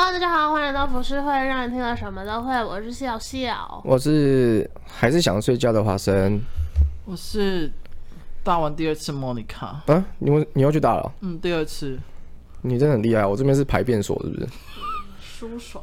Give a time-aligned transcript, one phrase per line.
[0.00, 2.54] Hello，大家好，欢迎来到浮世会，让你听了什么都会。
[2.64, 6.40] 我是笑笑，我是还是想睡觉的华生，
[7.04, 7.68] 我是
[8.44, 9.82] 大完第二次莫妮卡。
[9.86, 11.12] 啊，你你又去打了？
[11.22, 11.98] 嗯，第二次。
[12.62, 14.48] 你真的很厉害，我这边是排便所，是不是？
[15.20, 15.82] 舒爽，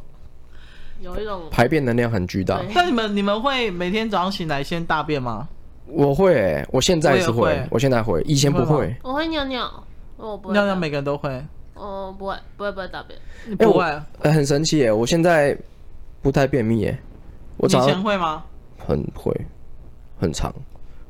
[1.02, 2.62] 有一种排便能量很巨大。
[2.74, 5.46] 那你们你们会每天早上醒来先大便吗？
[5.88, 8.78] 我会、欸，我现在是会，我，会我现在会，以前不会。
[8.78, 9.70] 会我会尿尿，
[10.16, 10.54] 我不会。
[10.54, 11.46] 尿尿每个人都会。
[11.76, 13.58] 哦，不会，不会，不会大便。
[13.58, 14.92] 不会、欸呃，很神奇耶！
[14.92, 15.56] 我现在
[16.22, 16.98] 不太便秘耶。
[17.58, 18.44] 我早前会吗？
[18.78, 19.34] 很会，
[20.20, 20.54] 很长。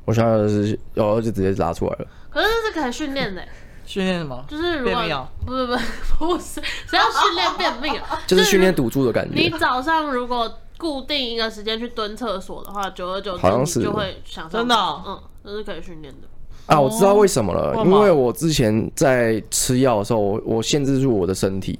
[0.06, 2.08] 我现在是，然后就直接拉出来了。
[2.30, 3.42] 可是这是可以训练的。
[3.86, 4.44] 训练什么？
[4.48, 5.30] 就是如果便秘啊？
[5.46, 8.20] 不不不，不是，谁 要训练便秘啊？
[8.26, 9.36] 就是训练堵住的感觉。
[9.36, 16.28] 你早上如果固定一个时间去蹲厕所的话，久而久之好像是就会想真的、哦，嗯，这是可以训练的。
[16.68, 21.78] 啊，我知道为什么了，因为我之前在吃药的时候，我我限制住我的身体，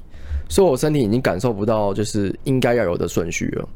[0.48, 3.68] 所以我身体已经感受不到就是应该要有的顺序了，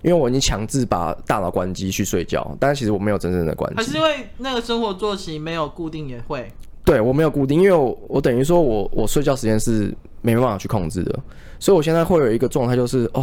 [0.00, 3.76] 因为我已经强制把大脑关机去睡觉，但是其实我没有真正的关机。
[3.76, 6.50] 还是因为那个生活作息没有固定也会？
[6.82, 11.18] 对，我没有固定，因为我我等于说我我睡觉时间是没办法去控制的，
[11.58, 13.22] 所以我现在会有一个状态就是哦，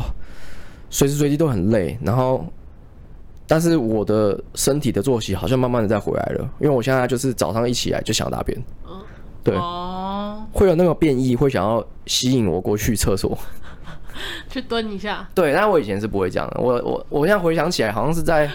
[0.92, 2.46] 随时随地都很累，然后。
[3.52, 8.98] 但是我的身体的作息好像慢慢的在回来了，因为我现在就是早上一起来就想大便，嗯，
[9.44, 13.38] 对，哦，会有那个便意会想要吸引我过去厕所，
[14.50, 18.50] 去蹲一下，对，但我以前是不会这样的，我我我现在回想起来，好像是在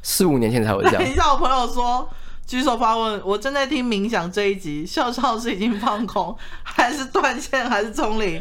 [0.00, 1.02] 四五年前才会这样。
[1.02, 2.08] 等一下，我朋友说
[2.46, 8.40] 举手发问，我正在听冥想这一集，笑笑是已经放空，还是断线，还是冲灵？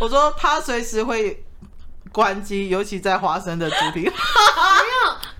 [0.00, 1.44] 我说他随时会
[2.10, 4.10] 关机，尤其在花生的主题。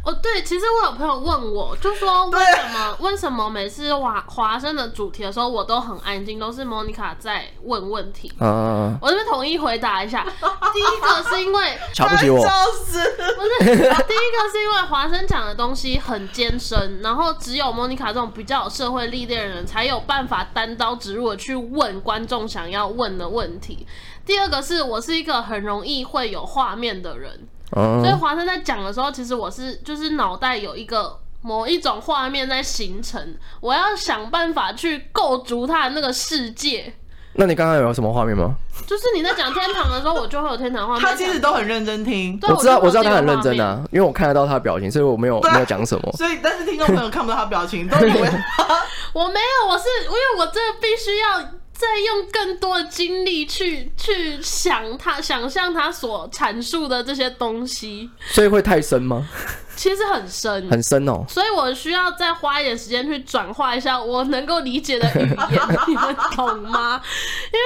[0.06, 8.32] 哦，对，其实我有朋友问我，就说为什么为什么每次华华生的主题的时候，我都很安静，都是莫妮卡在问问题。
[8.38, 10.22] 嗯，我这边统一回答一下。
[10.72, 12.44] 第一个是因为瞧不起我，不
[12.84, 13.16] 是，
[13.64, 23.84] 第一个是因为华生讲的东西很艰深，然后只有莫妮卡这种比较有社会历练的人才有办法单刀直入的去问观众想要问的问题。
[24.24, 27.48] 第二个是我是一个很容易会有画面的人。
[27.72, 36.94] 所以华生在讲的时候，其实我是就是脑袋有一个某一种画面在形成，我要想办法去构筑他的那个世界。
[37.38, 38.54] 那你刚刚有什么画面吗？
[38.86, 41.02] 就是你在讲天堂的时候，我就会有天堂画面。
[41.02, 46.10] 他其实都很认真听，我知道我知道他很认真啊，因为我看得到他的表情，所以我没有没有讲什么。
[46.16, 48.30] 所以但是听众朋友看不到他的表情，都以为
[49.12, 51.65] 我没有，我是因为我这必须要。
[51.78, 59.28] 再用更多的精力去去想他，想象他所阐述的这些东西，所以会太深吗？
[59.76, 61.22] 其实很深，很深哦。
[61.28, 67.00] 所以我需要再花一点时间去转化一下我能够理解的语言，你们懂吗？
[67.52, 67.64] 因为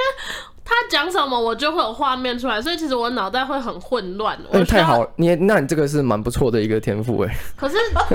[0.65, 4.37] 他讲什么，我就会有画面出来，所以其实我脑袋会很混乱。
[4.51, 7.33] 嗯，太好了，你那你这个是蛮不错的一个天赋哎。
[7.55, 8.11] 可是， 但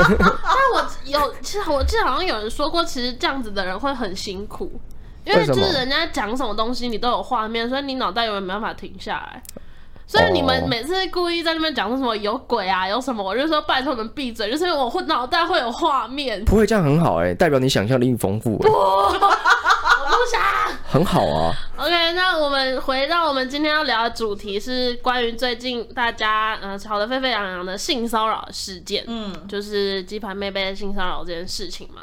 [0.74, 4.78] 我有，其实我记得好像有人说过，其实这样子的人会很辛苦。
[5.26, 9.42] 因为就是人家讲什么东西，你都有画面，所以你脑袋永远没办法停下来。
[10.08, 16.44] 所以你们每次故意在那边讲说什么有鬼啊，有什么，我就说拜托你们闭嘴，就是因为我会脑袋会有画面。
[16.44, 18.56] 不会这样很好哎、欸，代表你想象力丰富。
[18.58, 20.40] 不，我不想。
[20.88, 21.52] 很好啊。
[21.76, 32.02] OK，那我们回到我们今天要聊的主题是关于最近大家呃吵得沸沸扬扬的性骚扰事件，嗯，就是鸡排妹被性骚扰这件事情嘛。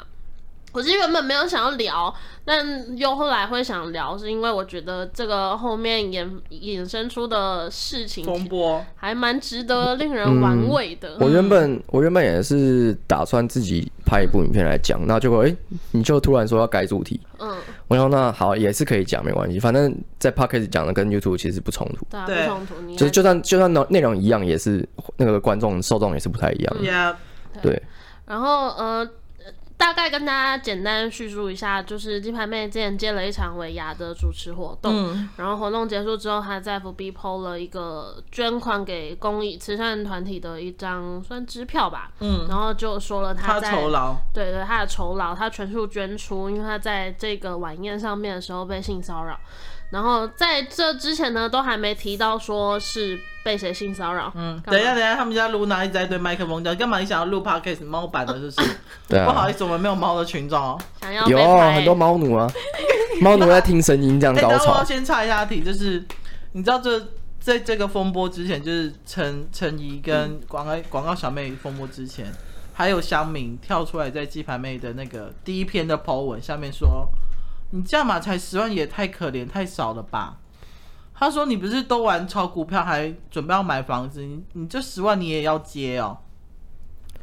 [0.74, 2.12] 我是原本没有想要聊，
[2.44, 11.10] 但又后来会想聊，是因为我觉得这个后面衍衍生出的事情风波还蛮值得令人玩味的。
[11.10, 15.56] 嗯、我原本我原本也是打算自己拍一部影片来讲，那结果哎，
[15.92, 17.56] 你就突然说要改主题，嗯，
[17.86, 24.84] 我说那好也是可以讲，没关系，反正在 Podcast 讲的跟 YouTube 其实不冲突，对，不冲突，就是就算就算内内容一样，也是
[25.18, 26.76] 那个观众受众也是不太一样.
[27.62, 27.80] 对。
[28.26, 29.08] 然后呃。
[29.84, 49.38] 大概跟大家简单叙述一下，就是金牌妹之前接了一场尾牙的主持活动，嗯、然后活动结束之后，她在 FB PO 了一个捐款给公益慈善团体的一张算支票吧，嗯，然后就说了她在酬劳，对对，她的酬劳，她全数捐出，因为她在这个晚宴上面的时候被性骚扰。
[49.94, 54.32] 然后在这之前呢，都还没提到说是被谁性骚扰。
[54.34, 56.98] 嗯，等一下，等一下，他们家露娜一直在对麦克风讲，干嘛？
[56.98, 58.60] 你想要录 podcast 猫版的，就是？
[59.06, 59.26] 对啊。
[59.26, 60.76] 不好意思，我们没有猫的群众哦。
[61.00, 61.38] 想要有
[61.72, 62.50] 很多猫奴啊，
[63.20, 64.72] 猫奴在听声音这样高潮。
[64.74, 66.04] 我要先插一下题，就是
[66.54, 67.00] 你知道这
[67.38, 72.26] 在这个风波之前，就是陈陈怡跟广告广告小妹风波之前，
[72.72, 77.06] 还有香敏跳出来在鸡排妹的那个第一篇的 po 文下面说。
[77.74, 80.38] 你这样嘛才十万也太可怜太少了吧？
[81.12, 84.22] 他说：“你不是都玩炒股票，还准备要买房子？
[84.22, 86.18] 你你这十万你也要接哦？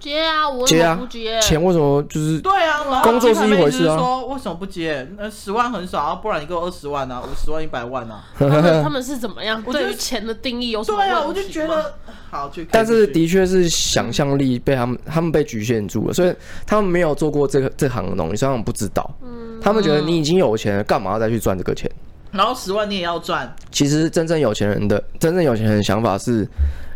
[0.02, 1.36] 接啊，我为什么不接？
[1.36, 2.40] 啊，钱为什么就是？
[2.40, 3.98] 对啊，然后工作是一回事啊。
[3.98, 5.08] 说为什么不接？
[5.18, 8.24] 那十万很少啊，不然你给我二十万啊，五十万、一百万啊。
[8.38, 9.62] 他们他们是怎么样？
[9.72, 10.98] 对于钱的定义有什么？
[10.98, 11.94] 对啊，我就觉得
[12.30, 12.68] 好去。
[12.72, 16.34] 但是的确是想象力被他们他们被局限住了，所以
[16.66, 19.10] 他们没有做过这个这行的东西，所以他们不知道。
[19.22, 21.90] 嗯，他们觉得你已经有钱了，干嘛要再去赚这个钱？
[22.32, 23.54] 然后十万你也要赚。
[23.72, 26.48] 其实真正有钱人的真正有钱人的想法是，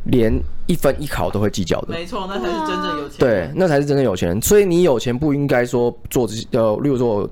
[0.06, 1.94] 连一分一毫都会计较的。
[1.94, 3.20] 没错，那才是真正有钱人。
[3.20, 4.42] 对，那才是真正有钱人。
[4.42, 7.30] 所以你有钱不应该说做这些呃，例如说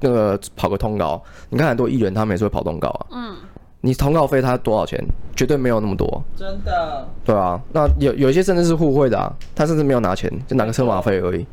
[0.00, 1.22] 那个跑个通告。
[1.50, 3.06] 你看很多艺人他们也是会跑通告啊。
[3.12, 3.36] 嗯。
[3.80, 5.02] 你通告费他多少钱？
[5.36, 6.22] 绝对没有那么多。
[6.36, 7.08] 真的。
[7.24, 11.46] 对啊，那有有一些甚至是互惠的啊，他甚至没有拿钱，就拿个车马费而已。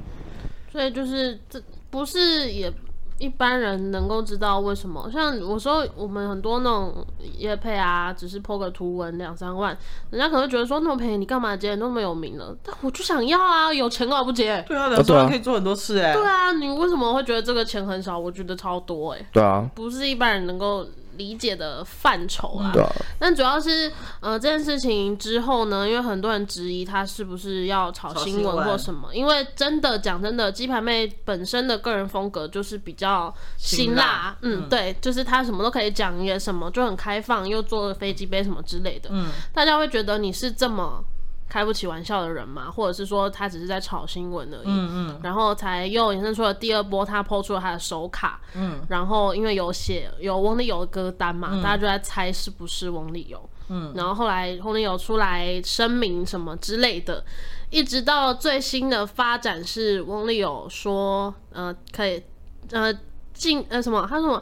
[0.71, 2.73] 所以就是这不是也。
[3.23, 5.09] 一般人能够知道为什么？
[5.09, 6.93] 像我说，我们很多那种
[7.37, 9.77] 业配啊，只是 po 个图文两三万，
[10.09, 11.73] 人家可能会觉得说那么便宜，你干嘛接？
[11.75, 14.61] 那么有名了，但我就想要啊，有钱干嘛不接？
[14.67, 16.13] 对啊，两三万可以做很多事哎、欸。
[16.13, 18.19] 对啊，你为什么会觉得这个钱很少？
[18.19, 19.27] 我觉得超多哎、欸。
[19.31, 20.85] 对啊，不是一般人能够。
[21.17, 22.71] 理解的范畴啊，
[23.19, 41.03] 但主要是呃这件事情之后呢，因为很多人质疑他是不是要炒新闻或什么，因为真的讲真的，鸡排妹本身的个人风格就是比较辛辣，嗯，嗯，对，就是他什么都可以讲，也什么就很开放，又坐飞机杯什么之类的，嗯，大家会觉得你是这么。
[41.53, 57.23] 开不起玩笑的人嘛，或者是说他只是在炒新闻而已，嗯嗯，然后才又衍生出了第二波，他 po 出了他的手卡，嗯，然后因为有写有翁立友的歌单嘛，嗯、大家就在猜是不是翁立友，嗯，然后后来翁立友出来声明什么之类的，
[57.69, 62.23] 一直到最新的发展是翁立友说，呃，可以，
[62.71, 62.91] 呃，
[63.31, 64.41] 进呃什么，他说什么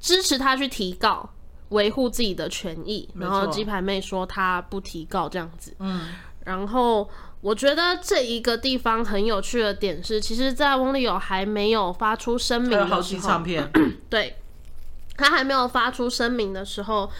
[0.00, 1.28] 支持他去提告，
[1.68, 6.08] 维护自己的权益，然后鸡排妹说他不提告这样子，嗯。
[6.46, 7.08] 然后
[7.40, 13.70] 我觉得这一个地方很有趣的点是，其实，在翁立友还没有发出声明的时候，好唱片
[14.08, 14.36] 对，
[15.16, 17.10] 他还没有发出声明的时候，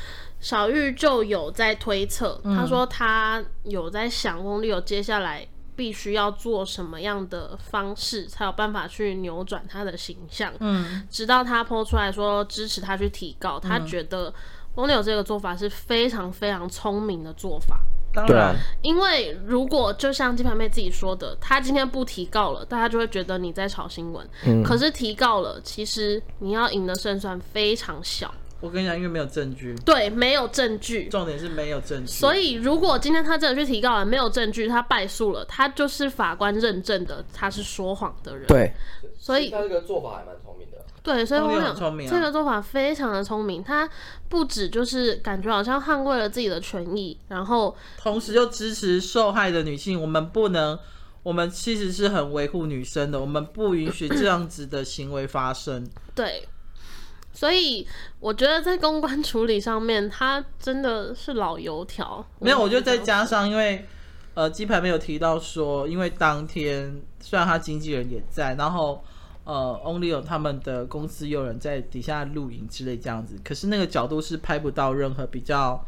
[0.41, 10.53] 小玉就有在推测，嗯、他说他有在想翁立友接下来必须要做什么样的方式，才有办法去扭转他的形象。
[10.61, 14.33] 嗯，直到他 po 出来说支持他去提告，他觉得
[14.77, 17.81] 翁立友这个做法是非常非常聪明的做法。
[18.13, 24.27] 当然，啊、因为如果就像金牌妹自己说的，她今天不提告了，大家就会觉得你在炒新闻。
[24.47, 28.33] 嗯，可是提告了，其实你要赢的胜算非常小。
[28.59, 29.75] 我跟你讲，因为没有证据。
[29.85, 31.09] 对，没有证据。
[31.09, 32.11] 重点是没有证据。
[32.11, 38.47] 所以，如果今天他真的去提告了，没有证据，他败诉了，他就是法官认证的他是说谎的人。
[38.47, 38.73] 对，
[39.19, 40.76] 所以他这个做法还蛮聪明的。
[41.07, 41.73] 对，所以我想
[42.09, 43.63] 这个做法非常的聪明。
[43.63, 43.89] 他
[44.29, 50.03] 不止就是感觉好像捍卫了自己的权益，然后同时又支持受害的女性。
[50.03, 50.77] 我们不能，
[51.23, 55.89] 我们其实是很维护女生的，我们不允许这样子的行为发生。
[56.13, 56.49] 对，
[57.33, 57.87] 所以
[58.19, 62.27] 我觉得在公关处理上面，他真的是老油条。
[62.41, 63.87] 没有，我就再加上，因为
[64.35, 69.05] 呃，鸡排没有提到说，因为当天虽然他经纪人也在，然后。
[69.47, 75.81] 呃，Only 有他们的公司有人在底下录影之类这样子，可是那个角度是拍不到任何比较，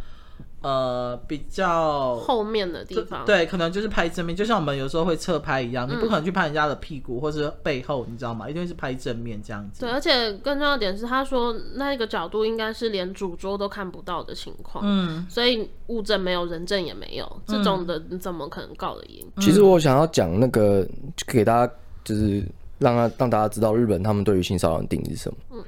[0.63, 3.25] 呃，比较后面的地方。
[3.25, 8.49] 对，可能就是拍正面，就像我们有时候会侧拍一样，嗯、你不可能去拍人家的屁股或是背后，你知道吗？
[8.49, 9.81] 一定是拍正面这样子。
[9.81, 19.27] 对，而且更重要的点是，他说那个角度应该是连主桌都看不到的情况，嗯，所以物证没有，人证也没有，这种的你怎么可能告得赢？
[19.35, 20.87] 嗯、其实我想要讲那个
[21.27, 21.73] 给大家
[22.05, 22.41] 就是。
[22.79, 25.37] 让他让大家知道日本他们对于性骚扰的定义是什么。
[25.53, 25.65] 嗯，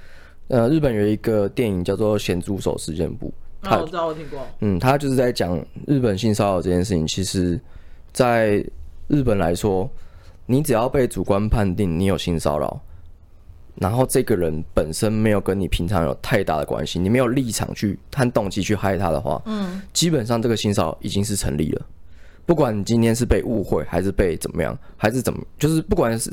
[0.48, 3.32] 呃，日本有一个电影叫做《咸猪手事件簿》，
[3.68, 4.40] 他、哦、我知道我听过。
[4.60, 7.06] 嗯，他就是在讲日本性骚扰这件事情。
[7.06, 7.60] 其实，
[8.12, 8.64] 在
[9.08, 9.88] 日本来说，
[10.46, 12.80] 你只要被主观判定你有性骚扰，
[13.76, 21.86] 然后这个人本身没有跟你平常有太大的关系，你没有立场去和动机去害他的话，嗯，基本上这个性骚扰已经是成立了。
[22.46, 26.32] 不管你今天是被误会，还是被怎么样，还是怎么，就是不管是。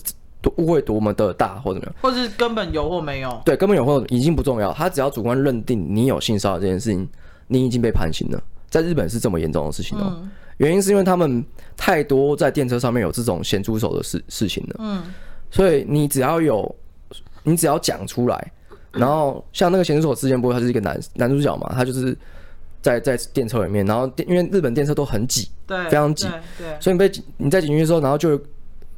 [0.58, 4.72] 误会多么的大，或者怎么样，或是根本有或没有，对，根本有或已经不重要。
[4.74, 7.08] 他只要主观认定你有性骚扰这件事情，
[7.48, 8.42] 你已经被判刑了。
[8.70, 10.22] 在日本是这么严重的事情哦、
[10.58, 11.44] 原因是因为他们
[11.76, 14.76] 太多在电车上面有这种咸猪手的事事情了。
[14.80, 15.04] 嗯，
[15.50, 16.76] 所以你只要有，
[17.44, 18.52] 你只要讲出来，
[18.92, 22.18] 然后像那个咸猪手事件簿，他是一个男男主角嘛，他就是
[22.82, 26.28] 在在电车里面，然后因为日本电车都很挤，对，非常挤，
[26.58, 28.40] 对，所以你被你在警局的时候，然后就。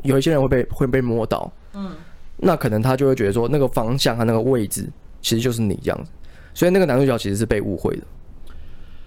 [0.03, 1.91] 有一些人会被会被摸到，嗯，
[2.37, 4.87] 那可能他就会觉得说那个方向和那个位置
[5.21, 6.11] 其实就是你这样子，
[6.53, 8.03] 所以那个男主角其实是被误会的，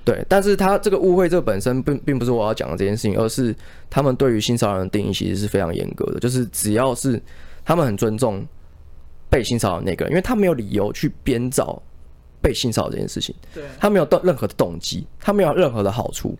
[0.04, 3.54] 对，但是他这个误会这个本身并并不是我要讲的这件事情，而是
[3.88, 7.20] 他们对于性骚扰的定义其实是非常严格的，就是只要是
[7.64, 8.44] 他们很尊重
[9.30, 11.80] 被性骚扰的那个人，因为他没有理由去编造
[12.42, 16.36] 被性骚扰这件事情，对，他没有动任何的动机，他没有任何的好处，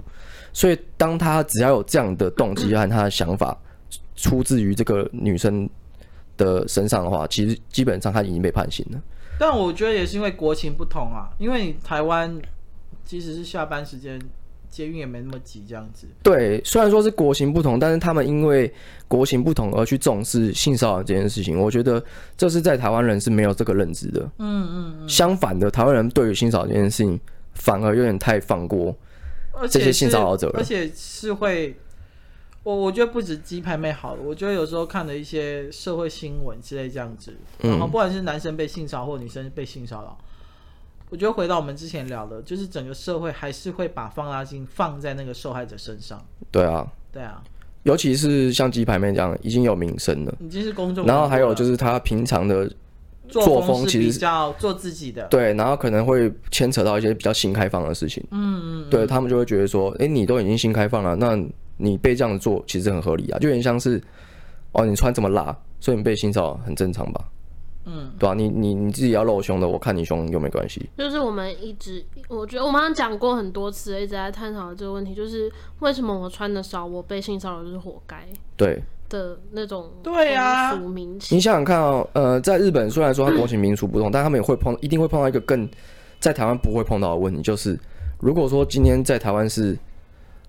[0.52, 3.56] 所以当他只要有这样的动机和他的想法
[4.16, 5.68] 出自于这个女生
[6.36, 9.00] 的身上的话，其实基本上她已经被判刑了。
[9.38, 12.40] 但我觉得也是因为国情不同啊，因为台湾。
[13.04, 14.18] 即使是下班时间，
[14.70, 16.06] 捷运也没那么挤，这样子。
[16.22, 18.72] 对，虽然说是国情不同，但是他们因为
[19.08, 22.02] 国情不同而去重视性骚扰这件事情，我觉得
[22.36, 24.20] 这是在台湾人是没有这个认知的。
[24.38, 25.08] 嗯嗯，嗯。
[25.08, 27.18] 相反的，台湾人对于性骚扰这件事情
[27.54, 28.96] 反而有点太放过
[29.68, 31.76] 这些性骚扰者了，而且是会，
[32.64, 40.16] 我我觉得不止鸡排妹好了，我觉得有时候看的一些社会新闻之类这样子，然后不管是男生被性骚扰或女生被性骚扰。
[41.10, 46.18] 我觉得回到我们之前聊的，就是整个社会还是会把放大镜放在那个受害者身上。
[46.50, 47.42] 对啊，对啊，
[47.82, 51.04] 尤其是像鸡排妹这样已经有名声了，已经是公众。
[51.04, 52.70] 然后还有就是他平常的
[53.28, 55.26] 作风其实比较做自己的。
[55.26, 58.24] 对，然后可能会牵扯到一些比较新开放的事情。
[58.30, 58.88] 嗯嗯。
[58.88, 61.36] 对他们就会觉得说，哎，你都已经新开放了，那
[61.82, 64.00] 你被这样做其实很合理啊，就有点像是
[64.70, 67.24] 哦，你穿这么辣，所以你被性骚扰很正常吧？
[67.84, 70.88] 嗯，对啊，你你你自己要露胸的，我看你胸又没关系。
[70.96, 78.24] 就是我们一直，我觉得我们好像讲过很多次，一直在探讨这个问题，就是为什么我穿的少，我被性骚扰就是活该。
[78.56, 80.72] 对的那种对啊，
[81.30, 85.68] 你想想看哦，呃，在日本虽然说他国情民俗不同，但他们也会碰，一定会碰到一个更
[86.20, 87.76] 在台湾不会碰到的问题，就是
[88.20, 89.76] 如果说今天在台湾是，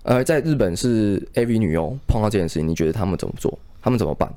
[0.04, 3.58] 呃，在日本是 AV 女优碰到这件事情，你觉得他们怎么做？
[3.82, 4.32] 他们怎么办？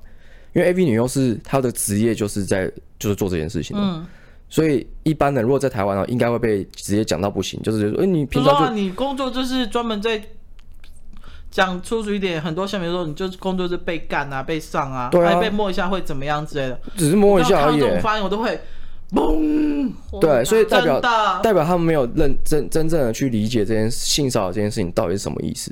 [0.54, 4.06] 因为 AV 女优是她的职业，就是在就是做这件事情的，嗯，
[4.50, 10.22] 所以一般人如果在台湾啊，应该会被直接讲到不行，就是说，哎，你平常你工作就是专门在
[11.52, 17.80] 讲粗俗一点，很多下面说你就是工作是被干啊、被上啊，对啊，还被摸一下会怎么样之类的，只是摸一下而已。
[17.80, 18.60] 这种发言我都会
[19.12, 21.00] 嘣，对，所以代表
[21.42, 25.72] 代表他们没有认真真正的去理解这件性骚扰这件事情到底是什么意思。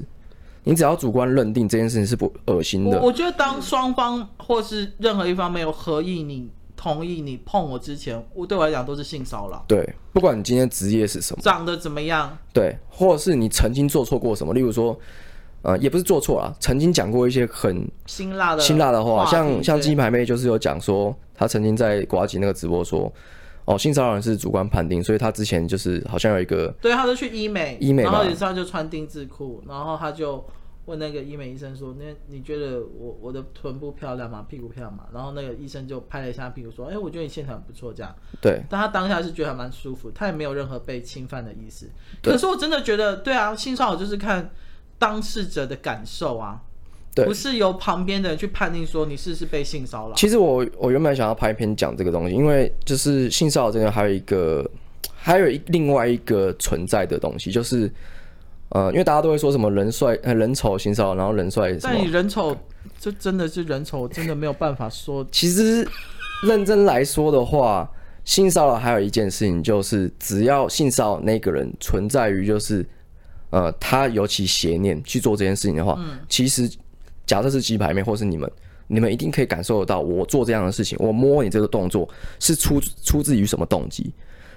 [0.63, 9.63] 你只要主观认定这件事情是不恶心的，我觉得当双方或是任何一方没有合意你同意你碰我之前，我对我来讲都是性骚扰。
[9.67, 14.97] 对，不管你今天职业是什么，长得怎么样，对，或者是你曾经做错过什么，例如说，
[15.65, 23.11] 呃，也不是做错了，曾经讲过一些很辛辣的辛辣的话，像像鸡排妹就是有讲说，她曾经在瓜吉那个直播说。
[23.67, 30.45] 哦，性骚扰是主观判定，所以她之前就是好像有一个，对，她就去医美，医美，然后有一次他就穿丁字裤，然后她就
[30.85, 34.45] 问那个医美医生说：“那你觉得我我的臀部漂亮吗？
[34.47, 41.89] 屁股漂亮吗？”然后那个医生就拍了一下屁股说：“哎、欸，我觉得你线条很不错。”这样，对，但他当下是觉得还蛮舒服，他也没有任何被侵犯的意思。
[42.21, 44.51] 可是我真的觉得，对啊，性骚扰就是看
[44.97, 46.61] 当事者的感受啊。
[47.13, 50.15] 对不是由旁边的人去判定说你是不是被性骚扰。
[50.15, 54.69] 其实我我原本想要拍一篇讲这个东西，因为就是性骚扰这个还有一个，
[55.15, 57.89] 还有一另外一个存在的东西，就是
[58.67, 61.73] 呃，因为大家都会说什么人帅呃人丑性骚扰，然后人帅。
[61.81, 62.53] 但你人丑，
[62.99, 65.25] 这真的是人丑，真的没有办法说。
[65.31, 65.87] 其实
[66.45, 67.89] 认真来说的话，
[68.25, 72.85] 性骚扰还有一件事情，就是只要性骚扰那个人存在于就是
[73.55, 76.69] 呃他尤其邪念去做这件事情的话，嗯、其实。
[77.27, 78.47] 假设是鸡排妹，或是你们，
[78.85, 82.07] 你们一定可以感受得到，我做这样的事情，我摸你这个动作
[82.39, 84.13] 是出出自于什么动机，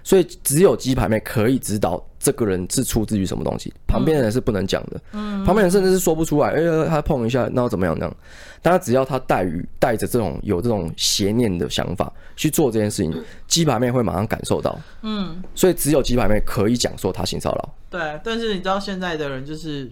[0.09, 7.95] 所以只有鸡排妹可以知道这个人是出自于什么东西，旁边的人是不能讲的，嗯，旁边人甚至是说不出来，哎、欸，他碰一下，那要怎么样？
[7.99, 8.17] 那样，
[8.63, 19.91] 但他只要他带于带着这种有这种邪念的想法去做这件事情，鸡排妹会马上感受到，嗯，所以只有鸡排妹可以讲说他性骚扰，对，但是你知道现在的人就是。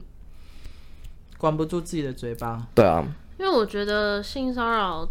[1.39, 2.67] 管不住自己的嘴巴。
[2.75, 3.05] 对啊，
[3.39, 5.07] 因为我觉得性骚扰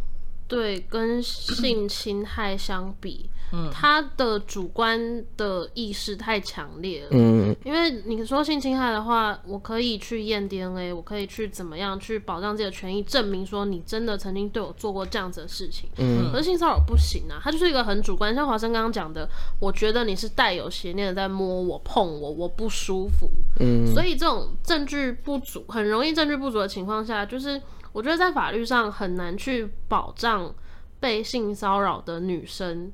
[0.47, 7.09] 对跟性侵害相比，嗯，他的主观的意识太强烈了。
[7.11, 15.89] 嗯，因为你说性侵害的话，我可以去验 DNA，我可以去怎么样去保障自己的权益，证明说你真的曾经对我做过这样子的事情。
[15.97, 23.29] 嗯，可是性骚扰不行啊，它就是一个很主观，像华生刚刚讲的，我觉得你是带有邪念的在摸我、碰我，我不舒服。
[23.59, 27.61] 嗯，所以这种证据不足，很容易证据不足的情况下，就是。
[27.95, 30.53] 我觉得在法律上很难去保障
[30.99, 32.91] 被性骚扰的女生，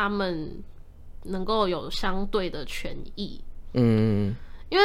[0.00, 0.62] 她们
[1.24, 3.38] 能够有相对的权益。
[3.74, 4.34] 嗯，
[4.70, 4.84] 因为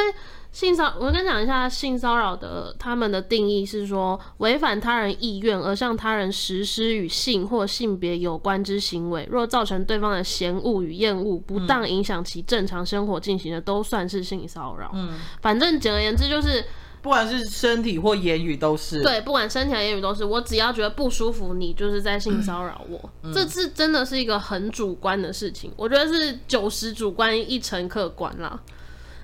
[0.52, 14.90] 性骚，我跟你讲一下性骚扰的他们的定义是说，违反他人意愿而向他人实施与性或性别有关之行为，若造成对方的嫌恶与厌恶，不当影响其正常生活进行的，都算是性骚扰。
[14.94, 16.64] 嗯，反正简而言之就是。
[17.06, 22.98] 不管是身体或言语都是对，不管身体和言语都是，我只要觉得不舒服，你就是在性骚扰我。
[23.22, 28.60] 嗯、这是真的是一个很主观的事情，我觉得是九十主观一成客观啦。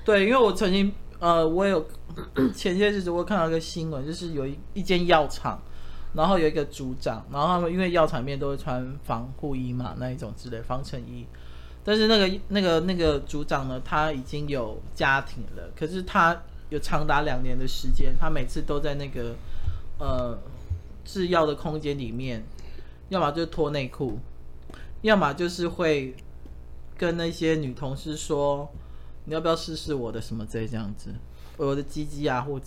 [0.05, 1.85] 对，因为我曾经呃，我有
[2.55, 5.61] 前些日子我看到一个新闻，就是有一一间药厂，
[6.15, 11.27] 然后有一个组长，然后他们因为药厂里面都会穿防护衣嘛，那一种之类防尘衣，
[11.83, 16.41] 但是那个那个那个组长呢，他已经有家庭了，可是他。
[16.73, 19.37] 有长达两年的时间，他每次都在那个
[19.99, 20.39] 呃
[21.05, 22.43] 制药的空间里面，
[23.11, 24.19] 要么就脱内裤，
[25.03, 26.17] 要么就是会
[26.97, 28.71] 跟那些女同事说
[29.27, 31.11] ：“你要不要试试我的什么这这样子，
[31.59, 32.67] 我的鸡鸡啊，或者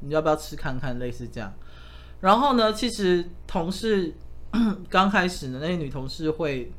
[0.00, 1.54] 你要不要吃看看，类似这样。”
[2.22, 4.12] 然后呢，其实同事
[4.90, 6.72] 刚开始呢，那些女同事会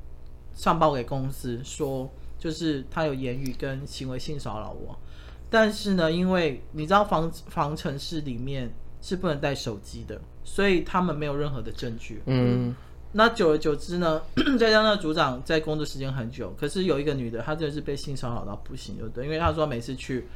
[0.54, 5.00] 上报给公司说，就是他有言语跟行为性骚扰我。
[5.50, 12.22] 但是呢，因为你知道防防尘室里面是不能带手机的，所以他们没有任何的证据。
[12.26, 12.76] 嗯，
[13.12, 14.22] 那久而久之呢，
[14.60, 20.28] 再 加上那组长在工作时间很久，可是有一个女的，她真的是被性骚扰到不行，就对，因为她说每次去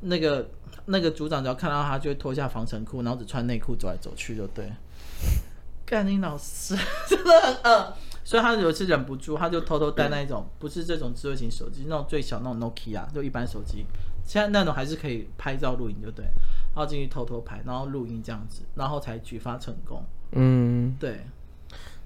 [0.00, 0.48] 那个
[0.84, 4.70] 那个组长只要看到她，就会脱下防尘裤，然后只穿内裤走来走去，就对。
[5.84, 6.76] 干你老师
[7.08, 7.94] 真的很恶。
[8.24, 13.84] 所以他有一次忍不住，他就偷偷带那一种，不是这种智慧型手机，那种最小那种 Nokia，就一般手机。
[14.24, 16.24] 现在那种还是可以拍照录影，就对。
[16.74, 20.04] 然后进去偷偷拍，然后录音这样子，然后才举发成功。
[20.30, 21.26] 嗯，对。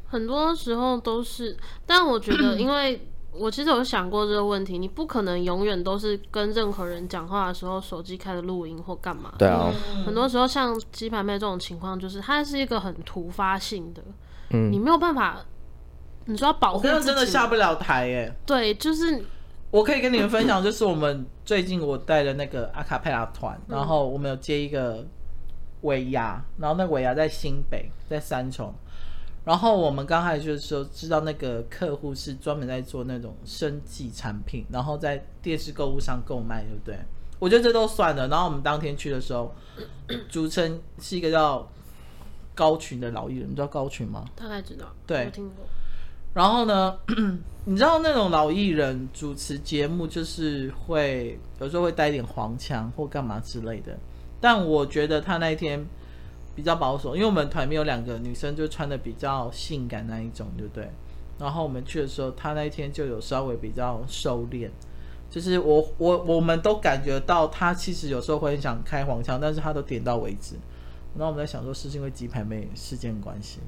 [0.06, 9.34] 很多时候都是，但我觉得，因为我其实有想过这个问题，你不可能永远都是跟任何人讲话的时候手机开着录音或干嘛。
[9.38, 9.70] 对啊。
[10.06, 14.02] 很多时候像鸡排妹这种情况，就是它是一个很突发性的，
[14.50, 15.44] 嗯，你没有办法。
[16.26, 18.32] 你说要保护自己，我真的下不了台耶。
[18.44, 19.24] 对，就是
[19.70, 25.04] 我可以跟你们分享，就是我们最近我带的那个阿卡佩拉团，嗯、然后我们有接一个
[25.82, 28.74] 尾牙，然后那个尾牙在新北，在三重。
[29.44, 36.98] 然后我们刚开始就是说知道那个客户是专门在做那种生计产品，然后在电视购物上购买，对不对？
[37.38, 38.26] 我觉得这都算了。
[38.26, 39.54] 然后我们当天去的时候，
[40.28, 41.68] 主持人是一个叫
[42.56, 44.24] 高群的老艺人，你知道高群吗？
[44.34, 45.64] 大概知道，对，我听过。
[46.36, 46.94] 然后呢，
[47.64, 53.96] 你知道那种老艺人主持节目，就是会有时候会带一点黄腔或干嘛之类的。
[54.38, 55.82] 但我觉得他那一天
[56.54, 60.86] 比较保守，因为我们团里面有两个女生，就穿的比较性感那一种，对不对？
[61.38, 64.68] 然后我们去的时候，他那一天就有稍微比较收敛，
[65.30, 70.54] 就是我我我们都感觉到他其实有时候会很想开黄腔，但是他都点到为止。
[71.16, 73.60] 然后我们在想说，是因为鸡排妹事件关系，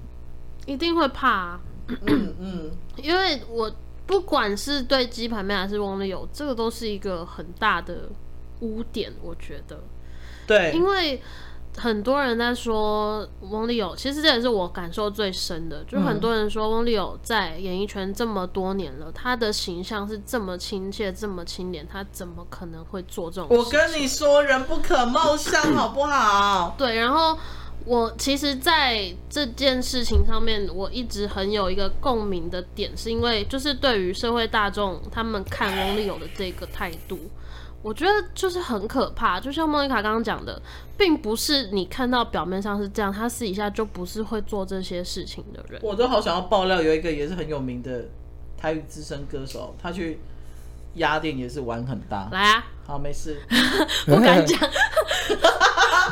[0.69, 1.61] 一定会怕啊。
[2.07, 2.71] 嗯嗯，
[3.03, 3.73] 因为我
[4.07, 8.11] 不管是对鸡排妹还是翁立友，这个都是一个很大的
[8.61, 9.81] 污点，我觉得。
[10.47, 11.23] 对，因为
[11.79, 23.49] 很多人在说翁立友，其实这也是我感受最深的，就很多人说翁立友在演艺圈这么多年了，他的形象是这么亲切、这么清廉，他怎么可能会做这种？
[23.51, 26.75] 我跟你说，人不可貌相，好不好？
[26.77, 27.39] 对，然后。
[27.85, 37.19] 我其实在这件事情上面，我一直很有一个共鸣的点，是因为就是对于社会大众他们看翁立友的这个态度，
[37.81, 39.41] 我觉得就是很可怕。
[39.41, 40.61] 就像莫妮卡刚刚讲的，
[40.99, 45.81] 并不是你看到表面上是这样，他私底下就不是会做这些事情的人。
[45.83, 48.05] 我都好想要爆料，有一个也是很有名的
[48.57, 50.19] 台语资深歌手，他去
[50.95, 52.29] 鸭店也是玩很大。
[52.33, 53.41] 来啊，好，没事，
[54.07, 54.59] 不敢讲。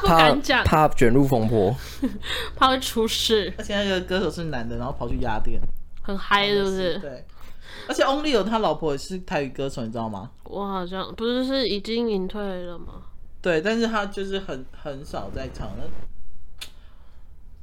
[0.01, 1.75] 不敢讲，怕卷入风波，
[2.55, 3.53] 怕会出事。
[3.57, 5.59] 而且那个歌手是男的，然后跑去压店，
[6.03, 6.99] 很嗨，是不是？
[6.99, 7.25] 对。
[7.89, 10.31] 而且 Only 有他老婆也是台语歌手，你知道吗？
[10.45, 13.03] 我好像不是是已经隐退了吗？
[13.41, 15.69] 对，但是他就是很很少在唱。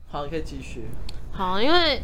[0.09, 0.87] 好，你可以继续。
[1.31, 2.01] 好，因为，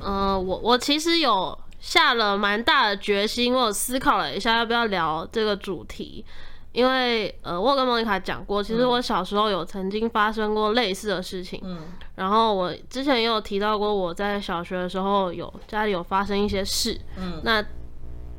[0.00, 6.24] 嗯、呃，我我其实有下了蛮大的决心，我有思考了一下要不要聊这个主题。
[6.70, 11.60] 因为呃，我有跟莫妮卡讲过，其实我小时候有曾经发生过类似的事情。
[11.62, 11.80] 嗯。
[12.14, 16.98] 然后我之前也有提到过，我在小学的时候有家里有发生一些事。
[17.18, 17.42] 嗯。
[17.44, 17.62] 那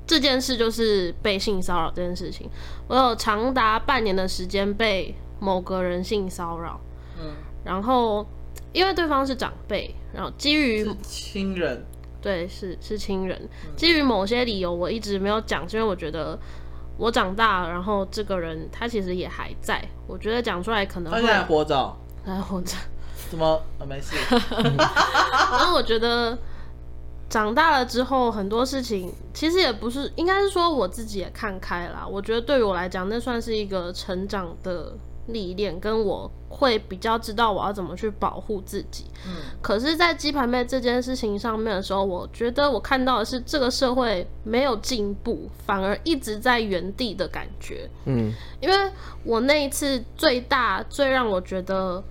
[0.07, 2.49] 这件事就是被性骚扰这件事情，
[2.87, 6.79] 我有长达半年的时间被某个人性骚扰。
[7.21, 7.35] 嗯。
[7.63, 8.25] 然后
[8.71, 11.85] 因为对方是长辈，然后基于亲人，
[12.23, 13.39] 对，是是亲人，
[13.75, 16.39] 基于某些理由，我一直没有讲，因为我觉得。
[16.95, 19.83] 我长大了，然后这个人他其实也还在。
[20.05, 22.77] 我觉得讲出来可能会他现在还活着， 还活着。
[23.31, 23.59] 怎么？
[23.79, 24.15] 啊，没事。
[24.77, 26.37] 然后我觉得
[27.27, 32.07] 长大了之后，很多事情其实也不是，应该是说我自己也看开了。
[32.07, 34.95] 我觉得对于我来讲，那算是一个成长的。
[35.27, 48.91] 历练跟我会比较知道我要怎么去保护自己，嗯，可是，在鸡排妹这件事情上面的时候，我觉得我看到的是这个社会没有进步，反而一直在原地的感觉，嗯，因为
[49.23, 52.03] 我那一次最大最让我觉得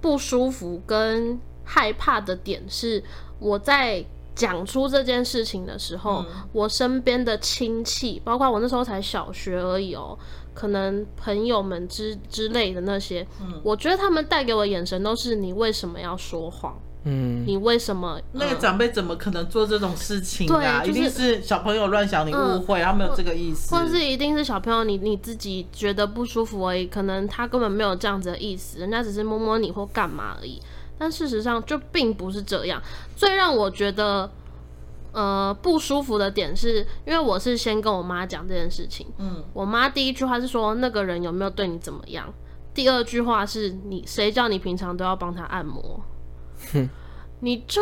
[0.00, 3.02] 不舒服跟害怕的点是，
[3.38, 10.18] 我在讲出这件事情的时候，嗯，我身边的亲戚，包括我那时候才小学而已哦。
[10.56, 16.74] 可能朋友们之之类的那些，嗯，我觉得他们带给我的眼神都是你为什么要说谎？
[17.04, 18.18] 嗯，你为什么？
[18.32, 20.82] 那个长辈怎么可能做这种事情啊？
[20.82, 30.60] 对，就是，一定是小朋友乱想，你误会，嗯，他没有这个意思，或者是一定是小朋友你你自己觉得不舒服而已，可能他根本没有这样子的意思，人家只是摸摸你或干嘛而已。
[30.98, 32.82] 但事实上就并不是这样。
[33.14, 34.28] 最让我觉得。
[35.16, 39.06] 呃，不舒服的点是因为我是先跟我妈讲这件事情。
[39.16, 42.30] 嗯，我妈第一句话是说那个人有没有对你怎么样？
[42.74, 46.02] 第二句话是你谁叫你平常都要帮他按摩？
[46.72, 46.88] 哼，
[47.40, 47.80] 你就。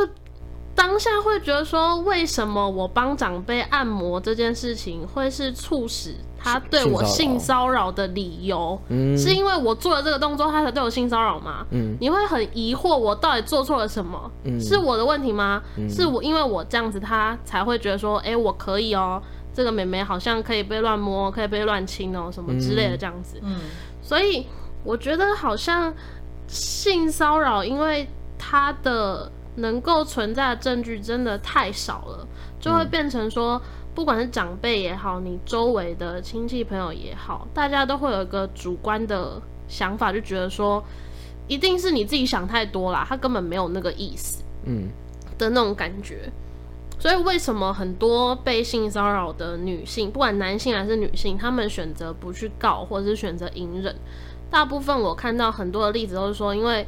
[0.75, 8.79] 当下会觉得说，为什么我帮长辈按摩这件事情会是促使他对我性骚扰的理由？
[8.89, 11.65] 嗯，是因为我做了这个动作，他才对我性骚扰吗？
[11.71, 14.31] 嗯，你会很疑惑，我到底做错了什么？
[14.43, 15.63] 嗯，是我的问题吗？
[15.77, 19.23] 嗯，是我因为我这样子，他才会觉得说，哎，我可以哦，
[19.55, 23.39] 这个妹妹好像可以被乱摸，可以被乱亲哦，什么之类的这样子。
[23.43, 23.61] 嗯，
[24.03, 24.47] 所以
[24.83, 25.95] 我觉得好像
[26.49, 29.31] 性骚扰，因为他的。
[29.57, 32.27] 能够存在的证据真的太少了，
[32.61, 33.61] 就会变成说，
[33.95, 40.83] 不管是长辈也好，你周围的亲戚朋友也好，大家都会有一个主观的想法，就觉得说，
[41.47, 44.89] 一定是你自己想太多啦，他根本没有那个意思，嗯，
[45.39, 46.31] 的那种感觉。
[46.99, 53.95] 所以为什么很多被性骚扰的女性，不管男性还是女性，他们选择不去告，或者是选择隐忍？
[54.51, 56.87] 大部分我看到很多的例子都是说，因为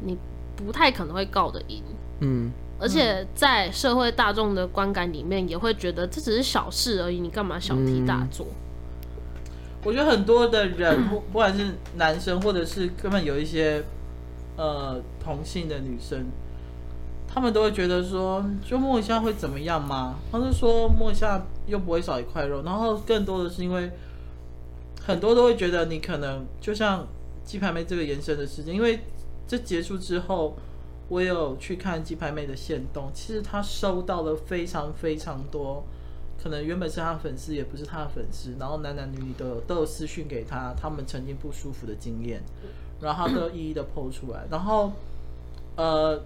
[0.00, 0.18] 你
[0.54, 1.82] 不太可能会告得赢。
[2.20, 8.46] 嗯，而且在社会大众的观感里面，也会觉得这只是小事而已，你干嘛小题大做？
[9.82, 13.82] 我觉得很多的人，不不管是男生，或者是根本有一些
[14.56, 16.24] 呃同性的女生，
[17.28, 20.14] 他们都会觉得说，就摸一下会怎么样吗？
[20.30, 23.90] 他是说摸一下又不会少一块肉，然后更多的是因为
[25.04, 27.06] 很多都会觉得你可能就像
[27.44, 29.00] 鸡排妹这个延伸的事情，因为
[29.48, 30.56] 这结束之后。
[31.08, 35.84] 我有去看鸡排妹的线动，其实她收到了非常非常多，
[36.42, 42.42] 可能原本是她的粉丝，也不是她的粉丝，然后男男女女都有都有私讯给她，他们曾经不舒服的经验，
[43.02, 44.46] 然后她都一一的 po 出来。
[44.50, 44.92] 然后，
[45.76, 46.22] 呃，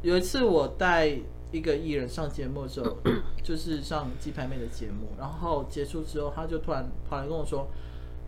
[0.00, 1.06] 有一次我带
[1.52, 2.96] 一个艺人上节目的时候，
[3.44, 7.68] 就是上鸡排妹的节目，然后结束之后，他就突然跑来跟我说：“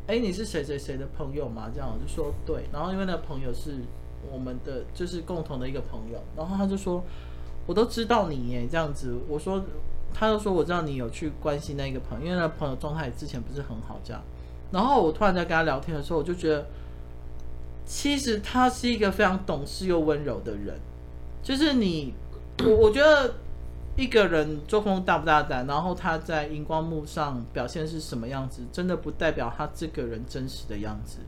[0.08, 3.78] 哎，你是谁谁谁的朋友吗？”这样我就说：“对。”然后因为那个朋友是。
[4.32, 7.02] 我们的就是共同的一个朋友，然后他就说，
[7.66, 9.14] 我都知道你耶，这样子。
[9.28, 9.62] 我说，
[10.12, 14.22] 他就说我知道你有去关心那个朋友，因为那朋友状态之前不是很好，这样。
[14.70, 16.66] 然后我突然在跟他聊天的时候，我就觉得，
[17.84, 20.78] 其实他是一个非常懂事又温柔的人。
[21.42, 22.12] 就是你，
[22.64, 23.34] 我我觉得
[23.96, 31.18] 一个人作风大不大胆，然后他在荧光幕上表现是什么样子，真的不代表他这个人真实的样子。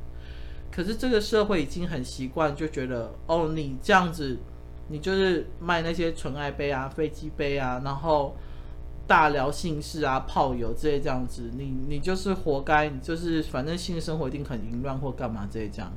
[0.70, 4.38] 可是这个社会已经很习惯，就觉得哦，你这样子，
[4.88, 8.36] 你就是卖那些纯爱杯啊、飞机杯啊，然后
[9.06, 15.90] 大聊性事啊、炮友这些这样子，你你就是活该，你就是反正性生活一定很淫乱或干嘛这些这样。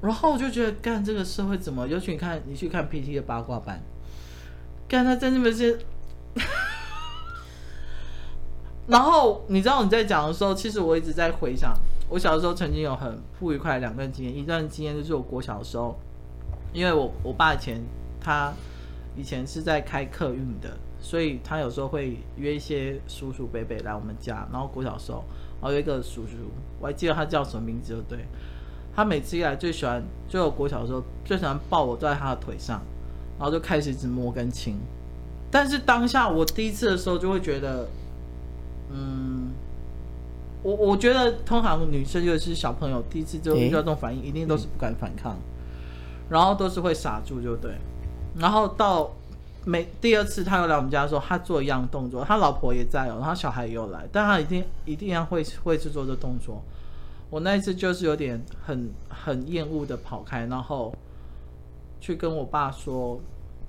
[0.00, 1.86] 然后我就觉得，干这个社会怎么？
[1.88, 3.82] 尤其你看，你去看 PT 的八卦版，
[4.88, 5.78] 干他在那边是。
[8.86, 11.74] 然后你知道你在讲的时候，其实我一直在回想。
[12.10, 15.94] 我小时候曾经有很不愉快的两段经验，一段经验就是我国小的时候，
[16.72, 17.82] 因为我我爸以前
[18.18, 18.50] 他
[19.14, 25.22] 以前是在开客运的，所以他有时候会约一些叔叔伯伯来我们家，然后国小的时候，
[25.60, 26.36] 然后有一个叔叔，
[26.80, 28.24] 我还记得他叫什么名字，就对，
[28.96, 32.80] 他每次一来最喜欢，就我国小的时候最喜欢抱我坐在他的腿上，
[33.38, 34.78] 然后就开始一直摸跟亲，
[35.50, 37.86] 但是当下我第一次的时候就会觉得，
[38.90, 39.47] 嗯。
[40.62, 45.36] 我我觉得通常女生尤其是小朋友第一次就遇到这种反应，一定都是不敢反抗，
[46.28, 47.72] 然后都是会傻住就对，
[48.36, 49.10] 然后到
[49.64, 56.62] 每第二次他又来我们家的时候，他做一样动作，他老婆也在哦，然后小孩也有来，但他一定一定要会会去做这动作。
[57.30, 60.94] 我那一次就是有点很很厌恶的跑开，然后
[62.00, 63.20] 去跟我爸说：“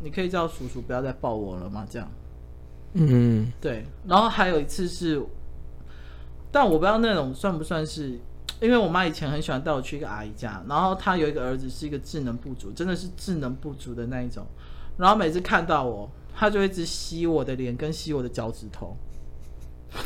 [0.02, 2.08] 你可以叫叔叔不要再抱我了吗？”这样。
[2.94, 3.86] 嗯，对。
[4.08, 5.22] 然后还有一次是，
[6.52, 8.20] 但我不知道那种算不算是。
[8.62, 14.46] 因为我妈以前很喜欢带我去一个阿姨家，然后她有一个儿子是一个智能不足，真的是智能不足的那一种，
[14.98, 18.98] 然后每次看到我，她就一直吸我的脸跟吸我的脚趾头，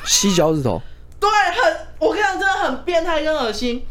[0.06, 0.80] 吸脚趾头，
[1.20, 3.84] 对，很，我跟你讲，真的很变态跟恶心。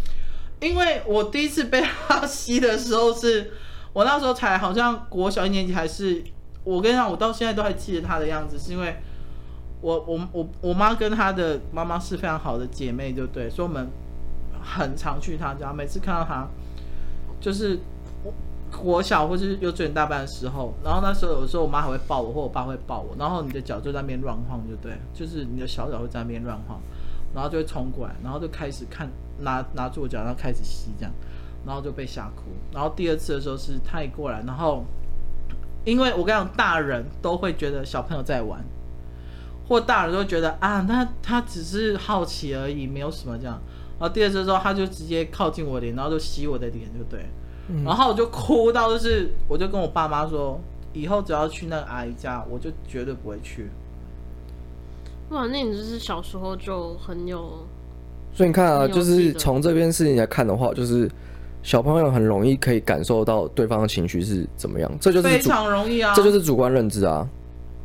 [0.60, 3.50] 因为我第一次被她吸的时候是，
[3.92, 6.22] 我那时候才好像国小一年级，还是
[6.62, 9.02] 我跟你讲，我到现在都还记得她的样子，是因为
[9.82, 13.86] 我我我我妈跟她的妈妈是非常好的姐妹，就对，所以我们。
[14.64, 16.46] 很常去她家，每次看到她，
[17.40, 17.76] 就是
[18.22, 18.32] 我
[18.70, 26.80] 国小或是幼稚园大班的时候，然后那时候有时候我妈还会抱我，或我爸会抱我，然后你的脚就在那边乱晃，就对，就是你的小脚会在那边乱晃，
[27.34, 29.08] 然后就会冲过来，然后就开始看
[29.40, 31.12] 拿拿住我脚，然后开始吸这样，
[31.66, 32.44] 然后就被吓哭。
[32.72, 34.84] 然后第二次的时候是她一过来，然后
[35.84, 38.64] 因为我跟你讲，大人都会觉得小朋友在玩，
[39.72, 43.58] 或大人都觉得啊，那他只是好奇而已，没有什么这样。
[43.98, 47.24] 然后第二次之后，他就直接靠近我脸，然后就吸我的脸，就对。
[47.68, 50.60] 嗯、然后我就哭到，就是我就跟我爸妈说，
[50.92, 53.70] 以后只要去那个阿姨家，我就绝对不会去。
[55.30, 57.66] 哇，那你就是小时候就很有。
[58.34, 61.10] 所以你看啊，就是从这边事情来看的话，就是
[61.62, 67.26] 小朋友很容易可以感受到对方的情绪是怎么样，这就是非常容易啊，这就是主观认知啊。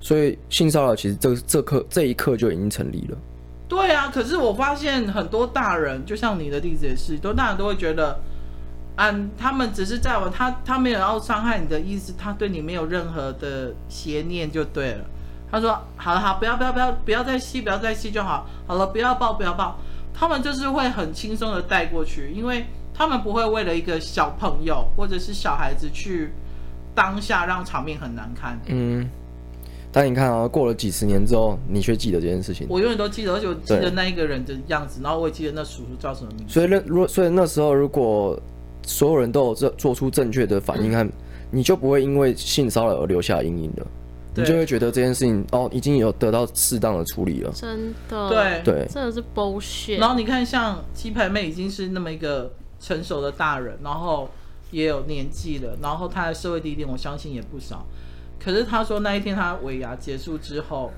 [0.08, 3.18] 所以性骚扰其实这这刻这一刻就已经成立了。
[3.68, 8.18] 对啊，可是我发现很多大人，就像你的例子也是，多大人都会觉得，
[8.96, 15.04] 啊，他们只是在玩，他他没有要伤害你的意思，他对你没有任何的邪念就对了。
[15.52, 19.78] 他说，好了好，不要不要不要不要再吸，不要再吸就好，好了，不要抱不要抱，
[20.14, 26.32] 他们就是会很轻松的带过去，因为他们不会为了一个小朋友或者是小孩子去
[26.96, 28.58] 当下让场面很难堪。
[28.68, 29.06] 嗯。
[29.92, 32.68] 但你看啊，过了几十年之后，你却记得这件事情。
[32.70, 36.54] 我永远都记得，而且我记得那一个人的样子，然后我也记得那叔叔叫什么名字。
[36.54, 38.40] 所以那如果所以那时候，如果
[38.84, 41.10] 所有人都有这做出正确的反应，看
[41.50, 43.88] 你就不会因为性骚扰而留下阴影了，
[44.36, 47.52] 你就会觉得这件事情哦，已经有得到适当的处理了。
[47.54, 50.00] 真的，对对，真的是 bullshit。
[50.00, 54.30] 然后你看，像鸡排妹已经是那么一个成熟的大人，然后
[54.70, 57.86] 也有年纪了，然后她的社会历练，我相信也不少。
[58.40, 60.92] 可是他说那一天他尾牙结束之后，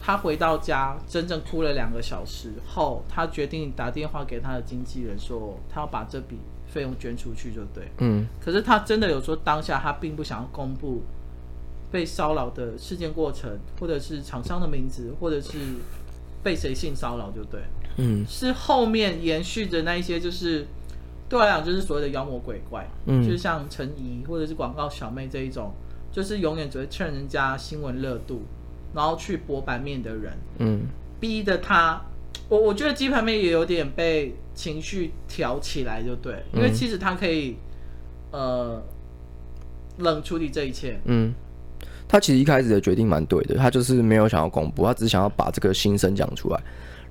[0.00, 7.90] 他回到家真正哭了两个小时后，他决定打电话给他的经纪人说，他要把这笔费用捐出去就对。
[7.98, 8.26] 嗯。
[8.40, 11.02] 可是他真的有说当下他并不想要公布
[11.90, 15.58] 被骚扰的事件过程，或者是厂商的名字，或者是
[16.42, 17.60] 被谁性骚扰就对。
[17.96, 18.24] 嗯。
[18.26, 20.64] 是后面延续的那一些，就是
[21.28, 25.74] 对我来讲就是所谓的妖魔鬼怪，嗯，就是像陈怡或者是广告小妹这一种。
[26.18, 28.42] 就是永远只会趁人家新闻热度，
[28.92, 30.80] 然后去博版面的人，嗯，
[31.20, 32.02] 逼得他，
[32.48, 37.56] 我我觉得鸡排妹也有点被情绪挑起来，就对，因为其实他可以，
[38.32, 38.82] 呃，
[39.98, 41.32] 冷处理这一切，嗯，
[42.08, 46.60] 他其实一开始的决定蛮对的，他就是没有想要公布，他只是想要把这个心声讲出来，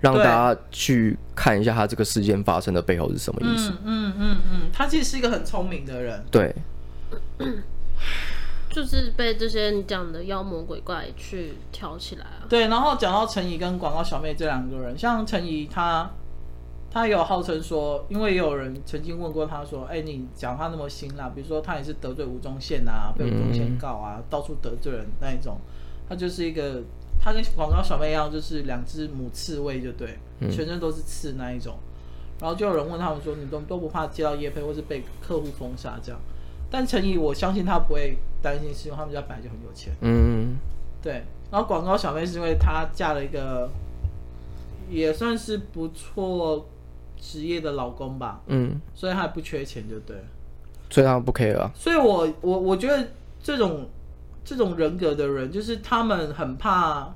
[0.01, 6.53] 让大家去看一下他这个事件发生的背后是什么意思，嗯嗯嗯嗯，他其实是一个很聪明的人，对。
[8.69, 12.45] 就是被这些你讲的妖魔鬼怪去挑起来啊。
[12.49, 16.09] 对，然后讲到陈怡跟广告小妹这两个人，像陈怡她，
[16.91, 25.59] 她有号称说，因为也有人曾经问过她说，哎，你讲话那么辛辣，比如说她也是得罪吴宗宪啊，被吴宗宪告啊，到处得罪人那一种，
[26.07, 26.83] 她就是一个，
[27.19, 30.17] 她跟广告小妹一样，就是两只母刺猬，就对，
[30.51, 31.75] 全身都是刺那一种。
[32.39, 36.21] 然后就有人问他们说，你都都不怕接到业配或是被客户封杀这样？
[36.69, 39.93] 但陈怡，我相信他不会担心，是因为他们家本来就很有钱。
[40.01, 40.57] 嗯，
[41.01, 41.23] 对。
[41.49, 43.69] 然后广告小妹是因为她嫁了一个
[44.89, 46.67] 也算是不错
[47.17, 48.41] 职业的老公吧。
[48.47, 50.17] 嗯，所以她不缺钱，就对。
[50.89, 51.71] 所以他们不 care 啊。
[51.73, 53.07] 所以我我我觉得
[53.41, 53.87] 这种
[54.43, 57.13] 这种人格的人，就是他们很怕，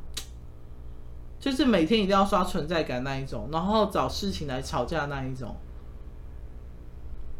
[1.39, 5.55] 就是每天一定要刷存在感那一种，然后找事情来吵架那一种。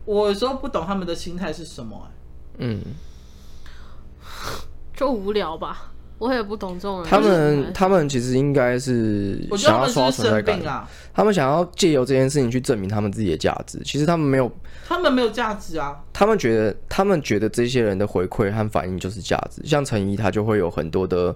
[0.06, 2.08] 我有时候不懂他们的心态是什么。
[2.60, 2.82] 欸，嗯，
[4.96, 5.88] 就无聊吧。
[6.18, 7.10] 我也不懂这种人。
[7.10, 13.82] 他们他们其实应该是想要刷存在感啊，他们想要借由这件事情去证明他们自己的价值。
[13.84, 14.52] 其实他们没有，
[14.88, 16.00] 他们没有价值啊。
[16.14, 19.64] 他们觉得他们觉得这些人的回馈和反应就是价值。
[19.66, 21.36] 像陈怡，他就会有很多的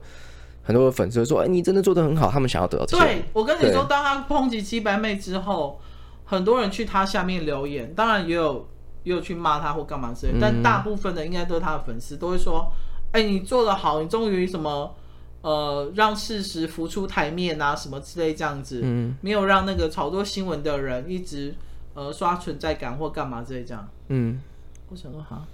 [0.61, 3.03] 很多的粉丝说：“哎，你真的做的很好。”他们想要得到这些。
[3.03, 5.81] 对，我跟你说，当他抨击七百妹之后，
[6.25, 8.67] 很多人去他下面留言，当然也有
[9.03, 12.71] 也有去骂他或干嘛之类，但大部分的应该都是他的粉丝，都会说。
[13.11, 14.93] 哎，你做的好，你终于什么，
[15.41, 21.55] 呃，让事实浮出台面啊，什么之类这样子，嗯，没有让那个炒作新闻的人一直
[21.93, 24.41] 呃刷存在感或干嘛之类这样，嗯，
[24.89, 25.45] 我想说哈，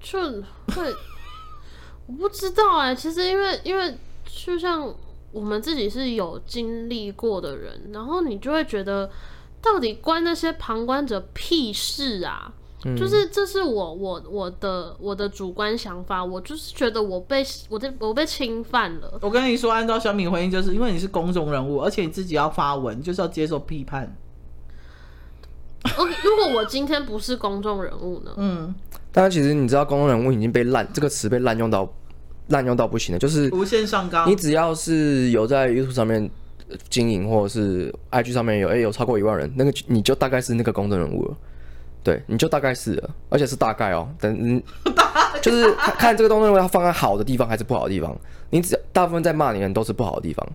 [0.00, 0.18] 就
[0.74, 0.92] 会，
[2.08, 4.92] 我不知道哎，其实因为因为就像
[5.36, 9.10] 我们自己是有经历过的人，然后你就会觉得，
[9.60, 12.54] 到底关那些旁观者屁事啊？
[12.96, 19.18] 就是这是我我我的我的主观想法，我就是觉得我被我的我被侵犯了。
[19.20, 24.16] 我跟你说，按照小米回应，就是因为你是公众人物，而且你自己要发文，就是要接受批判。
[25.96, 28.32] OK，如果我今天不是公众人物呢？
[28.36, 28.74] 嗯，
[29.12, 31.92] 但是其实你知道，公众人物已经被滥这个词被滥用到
[32.48, 34.28] 滥用到不行的，就是无限上纲。
[34.30, 36.30] 你只要是有在 YouTube 上面
[36.88, 41.36] 经营，或者是 IG 上面有哎、欸、有超过一万人，那个你就大概是那个公众人物了。
[42.02, 44.08] 对，你就大概是了，而且是大概哦。
[44.20, 44.62] 等嗯，
[45.42, 48.16] 就是看，这个东西要放在好的地方还是不好的地方。
[48.50, 50.46] 你只大部分在骂你的人都是不好的地方。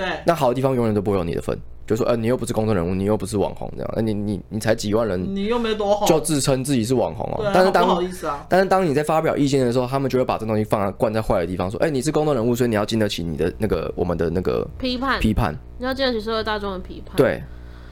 [0.00, 1.58] 对，那好的地方永远都不会有你的份。
[1.86, 7.50] 就说，呃，你又不是公众人物，你又不是网红这样，那你你你才几万人，你又没多红，就自称自己是网红哦。
[7.52, 17.16] 但是当不好意思啊，但是当你在发表意见的时候，他们就会把这东西放在灌在坏的地方，说，哎，你是公众人物，所以你要经得起你的那个我们的那个批判批判，你要经得起社会大众的批判。
[17.16, 17.42] 对，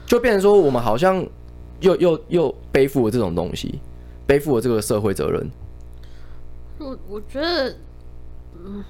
[0.05, 1.25] 就变成说我们好像
[1.81, 3.79] 又又又背负了这种东西。
[4.25, 5.49] 背负了这个社会责任，
[6.77, 7.75] 我我觉得，
[8.63, 8.83] 嗯，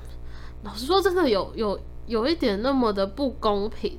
[0.64, 3.98] 老实说，真的有有有一点那么的不公平。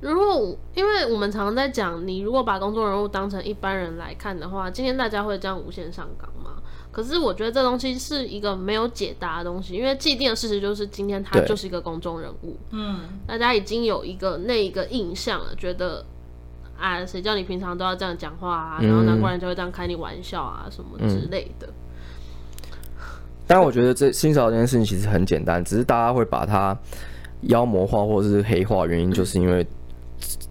[0.00, 6.62] 如果因为我们常常在讲，你如果把公众人物当成一般人来看的话，今天大家会这样无限上纲吗？
[6.92, 16.04] 可是我觉得这东西是一个没有解答的东西，因为既定的事实就是今天他就是一个公众人物，嗯，大家已经有一个那一个印象了，觉得。
[16.76, 18.78] 啊，谁叫你平常都要这样讲话啊？
[18.82, 21.68] 然后难怪人就会这样开你玩笑啊，什么之类的。
[23.46, 26.76] 但我觉得这性骚扰这件事情其实很简单，只是大家会把它
[27.48, 29.66] 妖魔化或者是黑化，原因就是因为，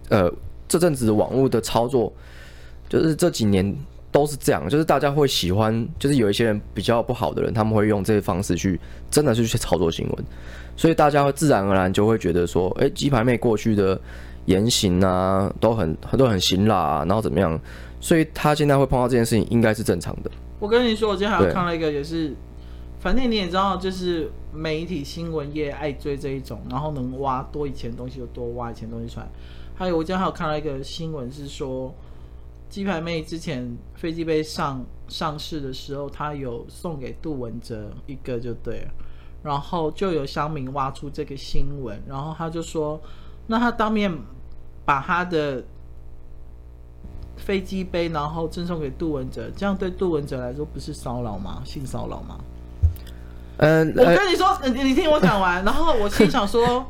[0.08, 0.32] 呃，
[0.68, 2.12] 这阵子网络的操作，
[2.88, 3.74] 就是这几年
[4.10, 8.78] 都是这样，就是大家会喜欢，就是有一些人比较不好的人，他们会用这些方式去，
[9.10, 10.24] 真的是去操作新闻，
[10.76, 14.00] 所以大家会自然而然就会觉得说，哎、欸，鸡排妹过去的。
[14.46, 17.58] 言行啊，都很都很辛辣啊，然后怎么样？
[17.98, 20.30] 所以他现在会碰到这件事情，应该是正常的。
[20.60, 22.34] 我跟你说，我今天还有看了一个，也是，
[23.04, 29.28] 反正你也知道，就是媒体新闻业爱追这一种，然后能挖多以前东西就多挖以前东西出来。
[29.74, 31.92] 还有，我今天还有看到一个新闻，是说
[32.70, 38.90] 鸡排妹之前飞机杯上上市的时候，他有送给杜汶泽一个就对了，
[39.42, 42.98] 然后就有乡民挖出这个新闻，然后他就说。
[43.46, 44.10] 那他当面
[44.86, 45.62] 把他的
[47.36, 51.60] 飞机杯，然后赠送给杜汶泽，这样对杜汶泽来说不是骚扰吗？
[51.66, 52.42] 性骚扰吗？
[53.58, 56.84] 嗯，我跟你说，你你听我讲完， 然后我心想说，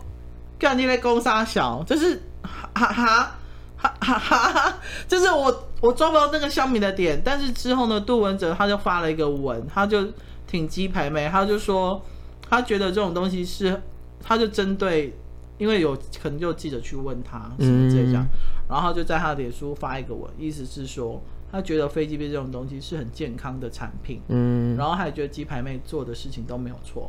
[0.59, 3.35] 干你嘞，公杀小，就是哈哈哈
[3.77, 4.75] 哈哈哈，
[5.07, 10.07] 就是我我抓不到那个香米的点，但是之后呢，杜文泽他就发了一个文，他就
[10.47, 12.03] 挺鸡排妹，他就说
[12.49, 13.83] 他觉得这种东西是，
[14.23, 15.15] 他就针对。
[15.57, 18.27] 因为有可能就记者去问他什么这样，
[18.69, 21.23] 然后就在他的脸书发一个文，意思是说
[21.55, 27.09] 他觉得飞机杯这种东西是很健康的产品，嗯，然后还觉得鸡排妹做的事情都没有错，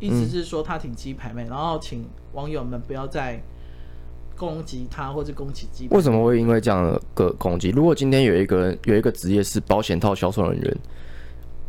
[0.00, 3.40] 意思是说他挺鸡排妹，然后请网友们不要再
[4.36, 5.96] 攻击他或者攻击鸡排妹。
[5.96, 7.70] 为什么会因为这样的个攻击？
[7.70, 10.76] 如果今天有一个人有一个职业是保险套销售人员，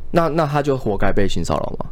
[0.10, 1.92] 那那他就活该被性骚扰吗？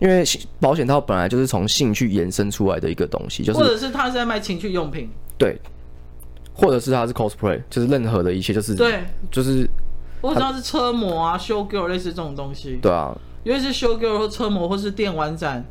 [0.00, 0.22] 因为
[0.60, 5.58] 保险套本来就是从性去延伸出来的一个东西，就是或者是他是在卖情趣用品，对，
[6.60, 9.68] 或者是他是 cosplay，就是任何的一切，就是对，就是
[10.20, 15.64] 我知道是车模啊，show girl 类似这种东西，对啊，尤其是 show girl 或车模或是电玩展，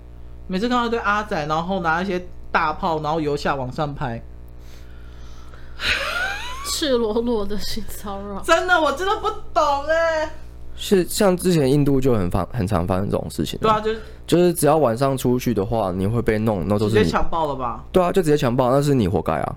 [0.47, 4.21] 每次看到一堆阿仔，然后拿一些大炮，然后由下往上拍，
[6.65, 10.29] 赤裸裸的性骚扰，真的我真的不懂哎。
[10.81, 17.83] 是像之前印度就很发很常发生这种事情，对啊，就是就是只要晚上出去的话，你会被弄，那都是直接强暴了吧？
[17.91, 19.55] 对啊，就直接强暴，那是你活该啊，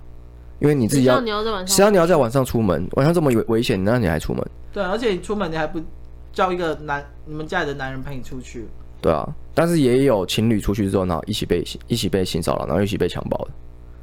[0.62, 1.16] 因为你自己要，
[1.66, 4.42] 谁要你要在晚上出门，晚上这么危危险，那你还出门？
[4.72, 5.80] 对，而且你出门你还不
[6.32, 8.68] 叫一个男你们家里的男人陪你出去？
[9.00, 13.50] 对啊，但是也有情侣出去之后，然后一起被一起被性骚扰，然后一起被强暴的。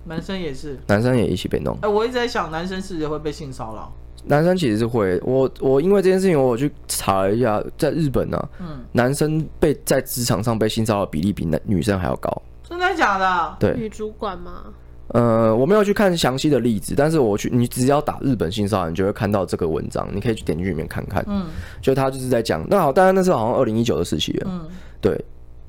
[0.04, 1.74] 男生也是，男生也一起被弄。
[1.76, 3.92] 哎、欸，我一直在想，男生是不是会被性骚扰？
[4.26, 5.18] 男生其实是会。
[5.24, 12.30] 我我因为这件事情，我去查了一下，在日本呢、啊，嗯，男生被在职场上被性骚扰比例比男女生还要高。
[12.68, 13.56] 真的假的？
[13.60, 14.66] 对，女主管吗？
[15.10, 21.26] 呃，我没有去看详细的例子，但是我去，你只要打日本性骚扰，你就会看到这个文章，你可以去点进去里面看看。
[21.28, 21.48] 嗯，
[21.82, 24.48] 就他就是在讲，那好，当然那是好像二零一九的时期了。
[24.48, 24.68] 嗯，
[25.02, 25.20] 对，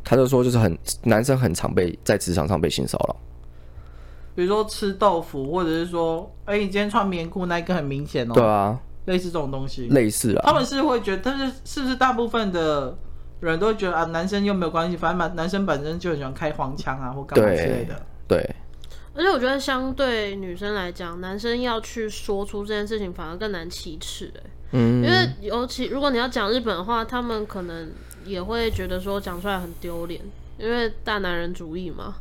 [0.05, 3.17] 他就说就是很男生很常被在职场上被性骚扰，
[4.35, 8.35] 比如说吃豆腐，或者是说，哎、欸，你今天穿棉裤那一个很明显哦。
[8.35, 10.43] 对啊，类似这种东西，类似啊。
[10.45, 12.95] 他们是会觉得，但是是不是大部分的
[13.41, 17.95] 人都会觉得啊，男生又没有关系，反正男生本身就很喜欢开黄腔啊，或干嘛之类的。
[18.29, 18.39] 对。
[18.39, 18.55] 对
[19.15, 24.51] 而且我觉得，相对女生来讲，男生要去说出这件事情，反而更难启齿哎。
[24.73, 27.91] 嗯，因为尤其如果你要讲日本的话，他们可能
[28.25, 30.21] 也会觉得说讲出来很丢脸，
[30.59, 32.17] 因为大男人主义嘛。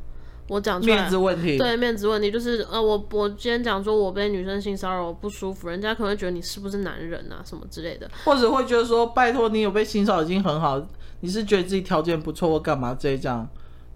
[0.48, 10.84] 我讲出来面子问题，对面子问题就是呃，我我今天讲说我被女生性骚扰，我不舒服，人家可能会觉得你是不是男人啊，什么之类的，或者会觉得说，拜托你有被性骚扰已经很好，
[11.20, 13.48] 你是觉得自己条件不错或干嘛这一样。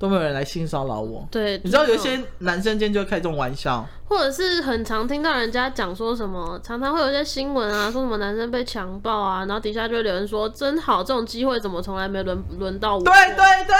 [0.03, 1.25] 都没有人来性骚扰我。
[1.31, 13.01] 对，你知道有些男生间就会开这种玩笑，或者是很常听到人家讲说什么，常常会有一些新闻啊，说什么男生被强暴啊，然后底下就会有人说真好，这种机会怎么从来没轮轮到我？
[13.01, 13.75] 对对对。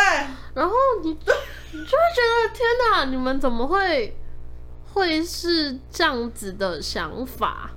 [0.53, 4.15] 然后你你就会觉得天哪，你们怎么会
[4.93, 7.69] 会是这样子的想法？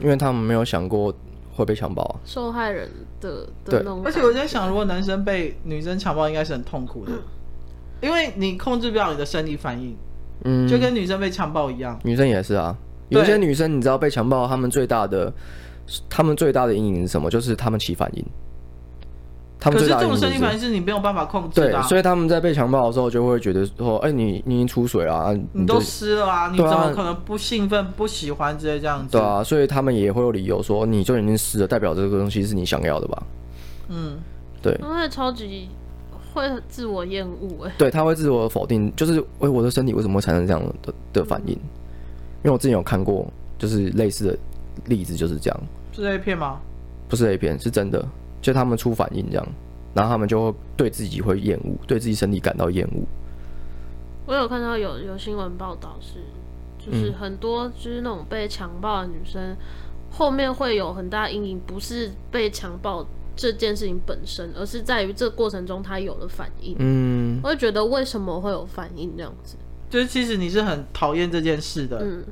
[0.00, 1.12] 因为他们没有想过
[1.54, 4.02] 会被强暴啊，受害人的的那种。
[4.02, 7.12] 而且我在想，如果男生被女生强暴，应该是很痛苦的。
[7.12, 7.22] 嗯
[8.00, 9.96] 因为你控制不了你的生理反应，
[10.44, 11.98] 嗯，就跟女生被强暴一样。
[12.04, 12.76] 女生也是啊，
[13.08, 15.32] 有些女生你知道被强暴，她们最大的，
[16.08, 17.30] 她们最大的阴影是什么？
[17.30, 18.24] 就是她们起反应。
[19.58, 21.82] 他们最大的阴影是，可是这种生理反应是你没有办法控制的啊。
[21.82, 33.22] 对，所以他们在被强暴的时候就会觉得说：“哎，你你已经出水了啊，你，都湿了啊，你怎么可能不兴奋、不喜欢之类这样子？”对啊，所以他们也会有理由说：“你就已经湿了，代表这个东西是你想要的吧？”
[33.88, 34.18] 嗯，
[34.60, 34.78] 对。
[34.82, 35.70] 因为超级。
[36.36, 41.52] 会自我厌恶哎，对，他会自我否定，就是哎，我的身体为什么会产生这样的的反应？
[41.54, 43.26] 因为我之前有看过，
[43.58, 44.38] 就是类似的
[44.84, 45.60] 例子，就是这样。
[45.94, 46.60] 是 A 片吗？
[47.08, 48.06] 不是 A 片，是真的，
[48.42, 49.46] 就他们出反应这样，
[49.94, 53.02] 然后他们就会对自己会厌恶，对自己身体感到厌恶。
[54.26, 56.18] 我有看到有有新闻报道是，
[56.78, 59.56] 就是很多就是那种被强暴的女生，嗯、
[60.10, 63.06] 后面会有很大阴影，不是被强暴。
[63.36, 66.74] 这件事情本身，而是在于这个过程中他有了反应。
[66.78, 69.56] 嗯，我会觉得为什么会有反应这样子？
[69.88, 71.98] 就是其实你是很讨厌这件事的。
[72.02, 72.24] 嗯，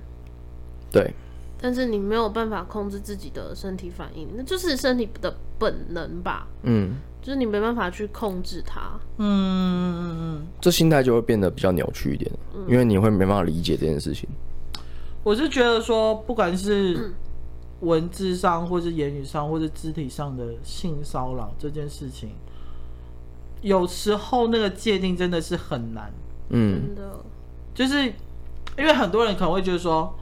[0.90, 1.12] 对。
[1.60, 6.46] 但是你没有办法控制自己的身体反应，那就是身体的本能吧？
[6.62, 8.80] 嗯，就是你没办法去控制它。
[9.16, 14.28] 嗯嗯嗯嗯，这心态就会变得比较扭曲一点，嗯，因为你会没办法理解这件事情。
[15.22, 17.14] 我是觉得说，不管是，嗯。
[17.84, 22.30] 文字上，或是言语上，或是肢体上的性骚扰这件事情，
[23.60, 26.12] 有时候那个界定真的是很难。
[26.48, 27.20] 嗯，真的，
[27.74, 28.06] 就是
[28.76, 30.14] 因为很多人可能会觉得说，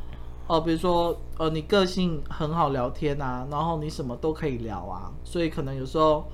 [0.47, 6.25] 哦、呃，比如说，呃，你个性很好聊天啊，然后你什么都可以聊啊，所以可能有时候，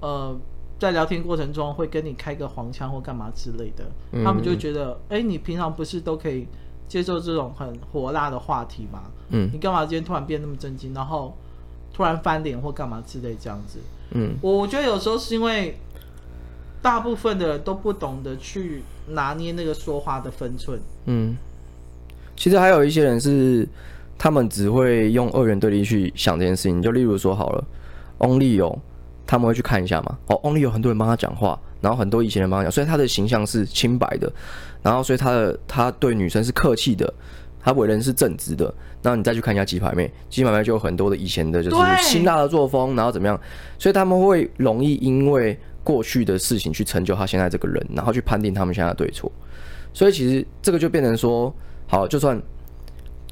[0.00, 0.36] 呃，
[0.78, 6.46] 在聊天过程中会跟你开个黄腔或干嘛之类的，嗯、他们就觉得，哎、欸，你平常不是都可以。
[6.88, 9.02] 接受这种很火辣的话题嘛？
[9.28, 11.36] 嗯，你干嘛今天突然变那么震惊，然后
[11.92, 13.78] 突然翻脸或干嘛之类这样子？
[14.12, 15.78] 嗯，我我觉得有时候是因为
[16.80, 20.80] 大部分的人都不懂得去拿捏那个说话的分寸。
[21.04, 21.36] 嗯，
[22.34, 23.68] 其实还有一些人是
[24.16, 27.64] 他们只会用二元对立去想这件事情，就例如说好了
[28.18, 28.78] ，Only 有
[29.26, 30.18] 他们会去看一下嘛？
[30.28, 31.60] 哦，Only 有很多人帮他讲话。
[31.80, 34.32] 然后很多以前的妈妈讲，所以他的形象是清白的，
[34.82, 37.12] 然后所以他的他对女生是客气的，
[37.60, 38.72] 他为人是正直的。
[39.02, 43.40] 然后你再去看一下鸡排妹，鸡排妹就有很多的以前的就是辛辣的作风，然后怎么样？
[43.78, 49.30] 所以他们会容易因为过去的事情去成就他现在这个人，然后去判定他们现在的对错。
[49.92, 51.54] 所以其实这个就变成说，
[51.86, 52.40] 好，就算。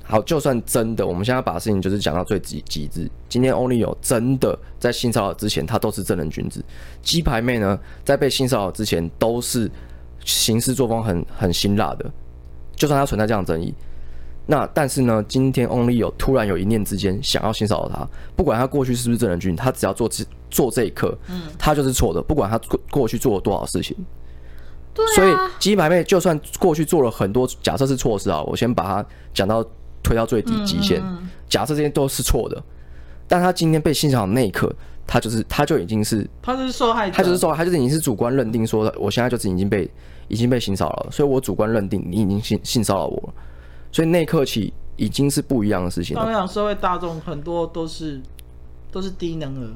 [0.09, 3.11] 好，就算真的，我们现在把事情就是讲到最极极致。
[3.29, 6.65] 今天 Only 有真的在性骚扰之前，他都是正人君子。
[7.03, 9.69] 鸡排妹呢，在被性骚扰之前，都是
[10.25, 12.09] 行事作风很很辛辣的。
[12.77, 13.75] 就算他存在这样争议，
[14.47, 20.09] 那但是呢，今天 Only 有突然有一念之间想要性骚扰他，不管他过去是不是正人君子，他只要做
[20.49, 22.23] 做这一刻，嗯，他就是错的。
[22.23, 23.97] 不管他过过去做了多少事情，
[24.95, 25.09] 对啊。
[25.17, 29.67] 所以鸡排妹就算过去做了很多，假设是错事啊，我先把它讲到。
[30.07, 31.03] 推到最低极限，
[31.49, 32.63] 假设这些都是错的，
[33.27, 34.73] 但他今天被性骚扰那一刻，
[35.05, 39.91] 他就是他就已经是他就是受害者，他就是受害，他就是已经是主观认定说，我现在就是已经被
[40.29, 43.35] 已经被性骚扰了，所以我主观认定你已经性性骚扰我了，
[43.91, 46.25] 所以那一刻起已经是不一样的事情了。
[46.25, 48.21] 我想社会大众很多都是
[48.93, 49.71] 都是低能儿，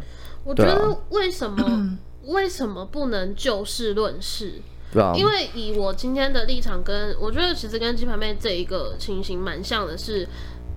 [0.45, 4.63] 我觉得为什么 为什么不能就事论事？
[4.93, 10.29] 对啊，因为以我今天的立场跟我觉得其实跟鸡排妹这一个情形蛮像的是。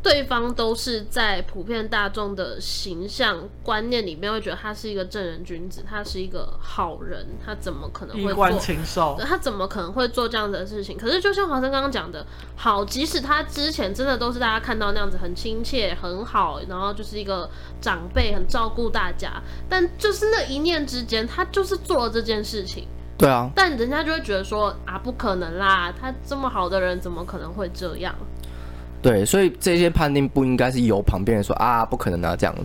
[0.04, 9.18] 对方都是在普遍大众的形象观念里面会觉得他是一个正人君子，他是一个好人，他怎么可能会做？
[9.24, 10.98] 他怎么可能会做这样子的事情？
[10.98, 17.50] 可是就像华生刚刚讲的，好，即使他之前真的都是大家看到那样子很亲切、很好，然后就是一个
[17.80, 22.86] 长辈很照顾大家，但就是那一念之间，他就是做了这件事情。
[23.24, 28.14] 对啊，但人家就会觉得说啊，不可能啦，他这么好的人怎么可能会这样？
[29.02, 32.64] 对，所以这些判定不应该是由旁边人说啊，不可能啊这样子，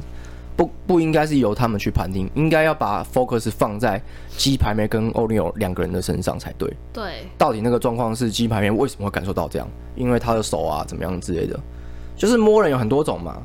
[0.56, 6.68] 不不应该是由他们去判定，应该要把 focus 放在鸡排妹跟欧尼尔两个人的身上才对。
[6.92, 9.68] 对，到底那个状况是鸡排妹为什么会感受到这样？
[9.94, 11.56] 因为他的手啊怎么样之类的，
[12.16, 13.40] 就是摸人有很多种嘛。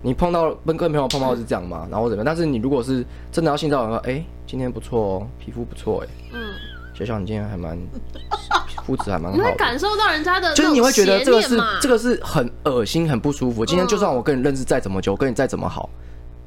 [0.00, 2.24] 你碰到跟跟朋友碰到是这样嘛，然后怎么样？
[2.24, 6.47] 但是你如果是真的要性骚扰说，哎，今天不错哦，皮肤不错哎，嗯，
[6.98, 7.78] 学校你今天还蛮。
[8.84, 13.66] 肤质还蛮好，你会感受到人家的，就是你会觉得这个是这个是很恶心、很不舒服。
[13.66, 15.90] 今天就算我跟你认识再怎么久，跟你再怎么好，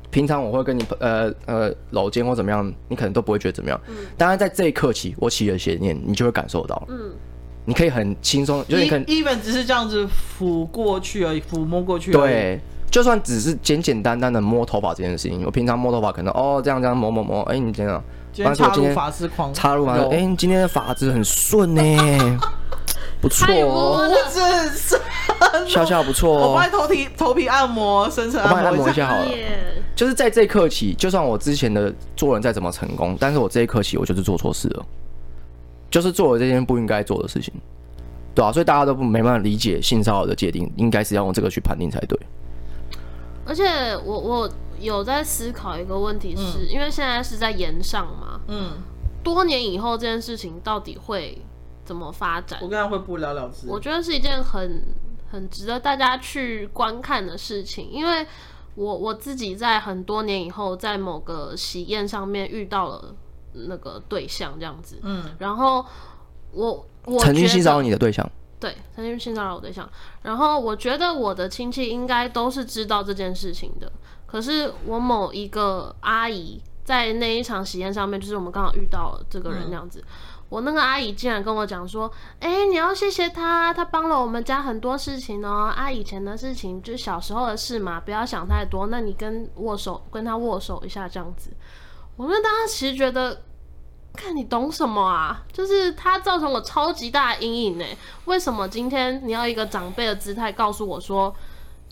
[0.10, 3.80] 平常我会跟你呃呃搂肩或怎么样，你可能都不会觉得怎么样。
[4.18, 6.82] 当然在这一刻起，我起了邪念，你就会感受到。
[6.90, 7.12] 嗯，
[7.64, 10.08] 你可以很轻松，就是你可能 even 只是这样子
[10.40, 12.12] 抚过去而已，抚摸过去。
[12.12, 18.04] 对，就算只是简简单单的摸头发这件事情，我平常摸头发可能哦这样这样摸摸摸，哎你这样。
[18.34, 22.40] 今天插入法师狂，插入发丝，哎、欸，今天的法子很顺呢，
[23.20, 25.02] 不错哦，胡子顺，
[25.68, 26.52] 笑笑不错哦。
[26.52, 29.28] 我帮你头皮头皮按摩，深层按摩，我帮你按摩一下好了。
[29.96, 34.86] 就是在这一刻起，就算我之前的做人再怎么成功，但是我这一刻起，我就是做错事了，
[35.90, 37.54] 就是做了这件不应该做的事情，
[38.34, 42.18] 对啊，所以大家都不没办法理解性骚扰的界定，应该是要用这个去判定才对。
[43.46, 43.66] 而且
[44.06, 44.50] 我我。
[44.82, 48.42] 有在思考一个问题是，是、嗯、因为现在是在延上嘛？
[48.48, 48.74] 嗯，
[49.24, 51.42] 多年以后这件事情到底会
[51.86, 52.60] 怎么发展？
[52.62, 53.68] 我跟他会不了了之。
[53.70, 54.84] 我觉得是一件很
[55.32, 58.26] 很值得大家去观看的事情，因为
[58.76, 63.16] 我我自己在很多年以后，在某个喜宴上面遇到了
[63.54, 65.86] 那个对象，这样子，嗯，然后
[66.52, 68.30] 我我曾经欣赏你的对象，
[68.60, 69.90] 对，曾经欣赏我对象，
[70.24, 73.92] 然后我觉得我的亲戚应该都是知道这件事情的。
[74.32, 80.00] 可是我某一个阿姨在那一场喜宴上面，就是我们刚好遇到了这个人那样子。
[80.00, 80.06] 嗯、
[80.48, 82.10] 我那个阿姨竟然跟我讲说
[82.40, 85.70] ：“哎、欸，你要谢谢他，他帮了我们家很多事情哦。
[85.76, 88.88] 啊，以前的事情就是小时候的事嘛，不要想太多。
[88.88, 91.52] 那你跟握手，跟他握手一下这样子。”
[92.16, 93.42] 我们当时其实觉得，
[94.14, 95.44] 看你懂什么啊？
[95.52, 97.86] 就是他造成我超级大的阴影呢。
[98.26, 101.36] 为什么今天你要一个长辈的姿态告诉我说？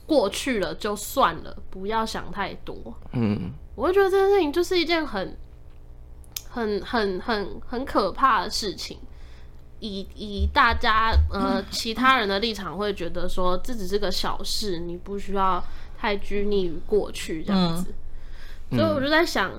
[0.09, 2.75] 过去了就算了，不要想太多。
[3.11, 5.37] 嗯，我会觉得这件事情就是一件很、
[6.49, 8.97] 很、很、很、很可怕的事情。
[9.81, 15.63] 以以大家呃 其他人的立场会觉得说，这只是个小事，你不需要
[15.95, 17.93] 太拘泥于过去这样子。
[18.71, 19.51] 嗯、所以我就在想，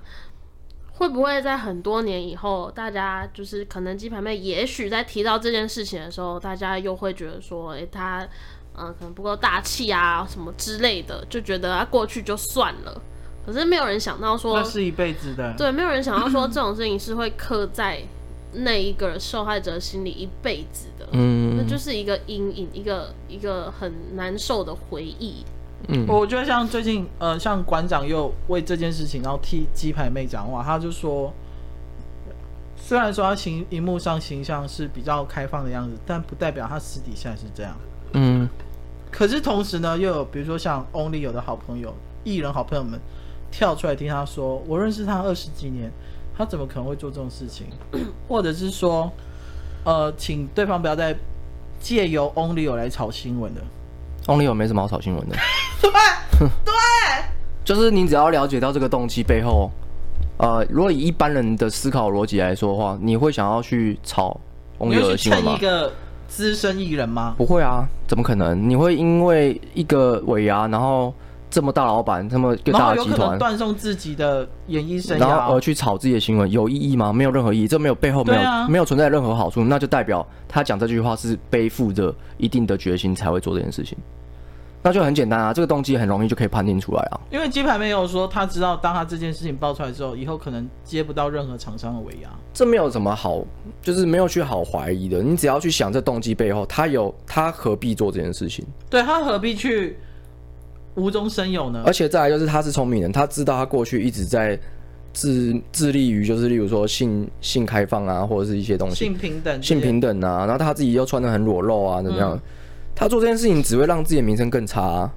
[0.94, 8.28] 会不会在很多年以后，大家就是可能鸡排妹，也许在提到这件事情的时候，大家又会觉得说，诶、欸，他。
[8.81, 13.03] 嗯，可能不够大气啊，什么之类的，就觉得啊过去就算了。
[13.45, 15.55] 可是没有人想到说，那是一辈子的。
[15.57, 18.01] 对，没有人想到说这种事情是会刻在
[18.53, 21.07] 那一个受害者心里一辈子的。
[21.12, 25.45] 嗯，那就是一个阴影，一个一个很难受的回忆。
[25.89, 31.33] 嗯，我觉得像最近，呃，像馆长又为这件事情，然后替鸡排妹讲话，他就说，
[32.76, 37.74] 虽然说他形荧幕上形象是比较开放的样子，但不代表他私底下是这样。
[38.12, 38.47] 嗯，
[39.11, 41.92] 可是同时呢，又有比如说像 Only 有的好朋友、
[42.24, 42.98] 艺人好朋友们
[43.50, 45.90] 跳出来听他说：“我认识他二十几年，
[46.36, 47.66] 他怎么可能会做这种事情？”
[48.28, 49.11] 或者是说，
[49.84, 51.14] 呃，请对方不要再
[51.80, 53.61] 借由 Only 有来炒新闻的。
[54.26, 55.36] Only 有没什么好炒新闻的。
[55.82, 55.90] 对
[56.64, 56.74] 对，
[57.64, 59.70] 就是你只要了解到这个动机背后，
[60.38, 64.38] 呃，如果以一般人的思考逻辑来说的话，你会想要去炒
[64.78, 65.58] Only 有的新闻吗？
[66.31, 67.35] 资深艺人吗？
[67.37, 68.70] 不会啊，怎么可能？
[68.70, 71.12] 你会因为一个尾牙，然后
[71.51, 77.12] 这么大老板，这么一个大的集团断送自己的演艺生涯，然后而去炒自己的新闻，有意义吗？
[77.12, 83.99] 没有任何意义，这没有背后没有、啊、没有存在任何好处，那就代表他讲这句话是背负着一定的决心才会做这件事情。
[84.83, 87.20] 那就很简单啊，这个动机很容易就可以判定出来啊。
[87.31, 92.31] 因为鸡排妹有说，他知道当他这件事情爆出来之后，以后可能接不到任何厂商的尾牙。
[92.55, 93.45] 这没有什么好，
[93.83, 95.22] 就是没有去好怀疑的。
[95.22, 98.64] 你只要去想这动机背后，他有他何必做这件事情？
[98.89, 99.99] 对，他何必去
[100.95, 101.83] 无中生有呢？
[101.85, 104.59] 而且再来就是他是聪明人，他知道他过去一直在
[105.12, 112.35] 致致力于就是例如说性性开放啊，或者是一些东西性平等、性平等啊，然后他自己又穿的很裸露啊，怎么样？
[112.35, 112.41] 嗯
[113.01, 115.14] 他做这件事情只会让自己的名声更差，啊，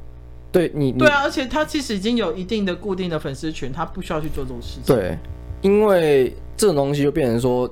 [0.53, 4.84] 对你，对啊，而且他其实已经有一定的固定的粉丝群，他不需要去做这种事情。
[4.86, 5.17] 对，
[5.59, 7.69] 因为这种东西就变成说，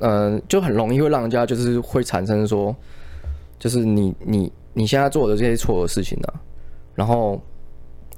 [0.00, 2.76] 嗯、呃，就很容易会让人家就是会产生说，
[3.58, 6.36] 就是你你你现在做的这些错的事情呢，啊，
[6.94, 7.40] 然后，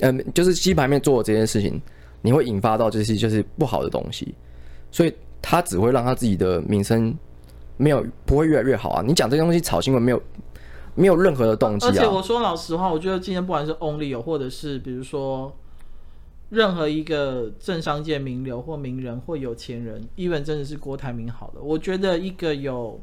[0.01, 1.81] 嗯、呃，就是鸡排面做的这件事情，
[2.23, 4.35] 你会引发到这些就是不好的东西，
[4.91, 7.17] 所以他只会让他自己的名声
[7.77, 9.05] 没有不会越来越好啊。
[9.07, 10.21] 你讲这些东西炒新闻没有？
[10.97, 11.89] 没有任何的动机啊！
[11.89, 15.53] 而且我说老实话，我觉得今天不管是 Only 有，或者是比如说
[16.51, 23.01] 任何一个政商界名流或名人或有钱人，even 真的是郭台铭好了，我觉得一个有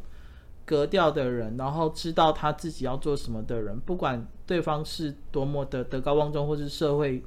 [0.63, 7.21] 格调的人，然后知道他自己要做什么的人，不管对方是多么的德高望重，或是社会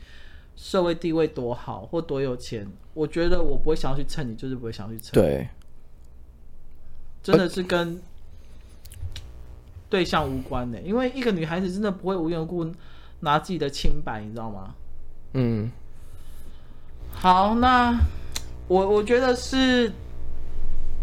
[0.57, 5.13] 社会地位多好或多有钱，我觉得我不会想要去蹭你，就是不会想要去蹭。
[5.13, 5.49] 对，
[7.23, 8.01] 真的是跟。
[9.95, 12.67] 对象无关的，因为一个女孩子真的不会无缘无故
[13.21, 14.75] 拿自己的清白，你知道吗？
[15.35, 15.71] 嗯。
[17.13, 17.97] 好，那
[18.67, 19.93] 我我觉得是，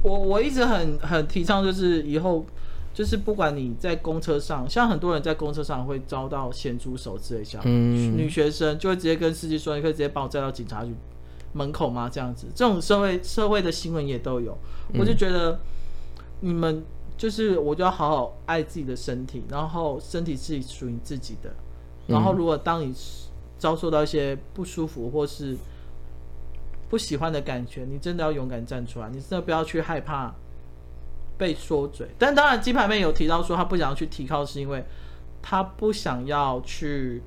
[0.04, 2.46] 我我一直很很提倡，就是以后
[2.94, 10.94] 就是不管你在公车上，像很多人在公车上会遭到咸猪手之类这样，嗯，女学生就会直接跟司机说：“你可以直接把我载到警察局
[11.54, 14.58] 门口吗？”这样子，这种社会社会的新闻也都有，
[14.96, 15.62] 我就觉得
[16.42, 16.84] 你们。
[17.22, 21.54] 就是我就要好好爱自己的身体，然后身体是属于自己的。
[22.08, 22.92] 然后如果当你
[23.60, 25.56] 遭受到一些不舒服或是
[26.90, 30.34] 不喜欢的感觉，你真的要勇敢站出来，你真的不要去害怕
[31.38, 32.08] 被说嘴。
[32.18, 34.84] 但当然，鸡排妹有提到说她不想要去提告，是因为
[35.44, 37.22] 她不想要去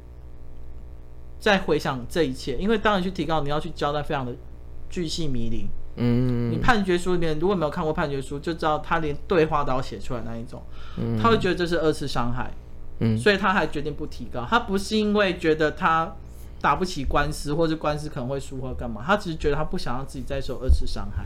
[1.38, 2.57] 再回想这一切。
[2.57, 4.34] 因为当你去提告，你要去交代非常的
[4.90, 5.68] 巨细靡遗。
[5.97, 10.61] 嗯，你判决书里面如果没有看过判决书，就知道他连对话都要写出来那一种，
[10.97, 12.51] 嗯，他会觉得这是二次伤害，
[12.99, 14.45] 嗯，所以他还决定不提高。
[14.49, 16.12] 他不是因为觉得他
[16.61, 21.24] 打不起官司，或者官司可能会输或干嘛，他只是觉得他不想让自己再受二次伤害。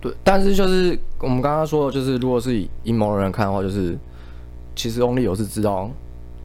[0.00, 3.98] 对，但是就是我们刚刚说的，就是如果是以阴谋人看的话，就是
[4.74, 5.90] 其实 Only 有是知道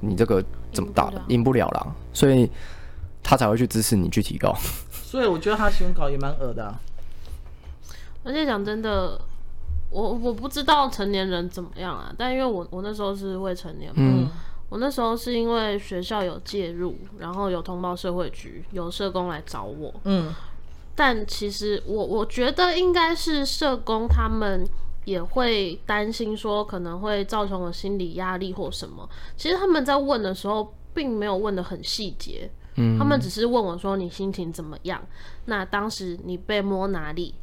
[0.01, 0.43] 你这个
[0.73, 2.51] 怎么打赢不了啦，所以
[3.23, 4.53] 他才会去支持你去提高。
[4.91, 6.77] 所以我觉得他新闻稿也蛮恶的啊。
[8.25, 9.21] 而且讲真的，
[9.91, 14.27] 我我不知道成年人怎么样啊，但因为我我那时候是未成年嘛，嗯，
[14.69, 20.33] 我那时候是因为学校有介入，然后有通报社会局，有社工来找我，嗯，
[20.95, 24.67] 但其实我我觉得应该是社工他们
[25.05, 29.07] 也会担心说可能会造成我心理压力或什么，
[29.37, 34.99] 其实他们在问的时候并没有问的很细节，嗯，他们只是问我说你心情怎么样，
[35.45, 37.35] 那当时你被摸哪里？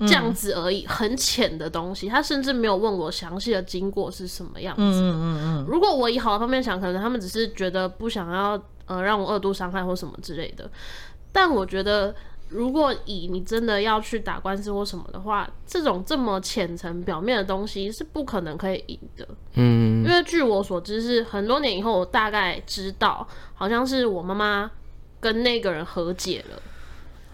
[0.00, 2.08] 这样子而已，很浅的东西。
[2.08, 4.82] 他甚至没有问我详细的经过是什么样子。
[4.82, 5.66] 嗯嗯嗯。
[5.68, 10.70] 如果我以好的方面想，可能他们只是觉得不想要呃让我二度伤害或什么之类的。
[11.32, 12.14] 但我觉得，
[12.48, 19.28] 如果以你真的要去打官司或什么的话，这种这么浅层表面的东西是不可能可以赢的。
[19.54, 20.02] 嗯。
[20.02, 24.70] 因为据我所知，是很多年以后，我大概知道，好像是我妈妈
[25.20, 26.60] 跟那个人和解了。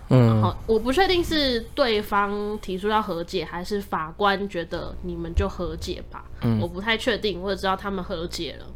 [0.09, 6.25] 嗯，好，我不确定是对方提出要和解，还是法官觉得你们就和解吧。
[6.43, 8.67] 嗯，我不太确定，我只知道他们和解了。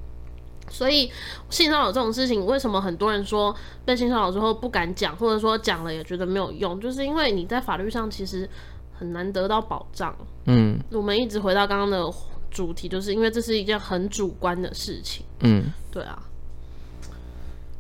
[0.69, 1.11] 所以
[1.49, 3.55] 性骚扰这种事情，为什么很多人说
[3.85, 8.49] 被性骚扰之后不敢讲，或者说讲了也觉得没有用，就是因为你在法律上其实
[8.97, 10.15] 很难得到保障。
[10.47, 12.01] 嗯，我们一直回到刚刚的
[12.51, 15.25] 主题，就是因为这是一件很主观的事情。
[15.41, 16.23] 嗯，对啊。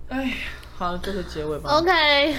[0.08, 0.36] 哎，
[0.76, 1.78] 好，这个结尾吧。
[1.78, 2.34] OK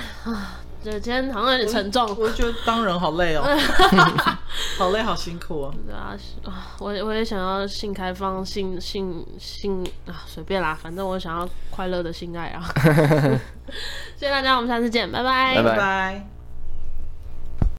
[0.83, 2.05] 对，今天好像有点沉重。
[2.17, 3.43] 我，我觉得当人好累哦，
[4.77, 5.73] 好累，好辛苦哦。
[5.85, 6.17] 对啊，
[6.79, 12.63] 我我也想要性开放，性性性啊，随便啦，反正我想要快乐的性爱啊。
[14.17, 16.40] 谢谢大家，我们下次见，拜拜，拜拜。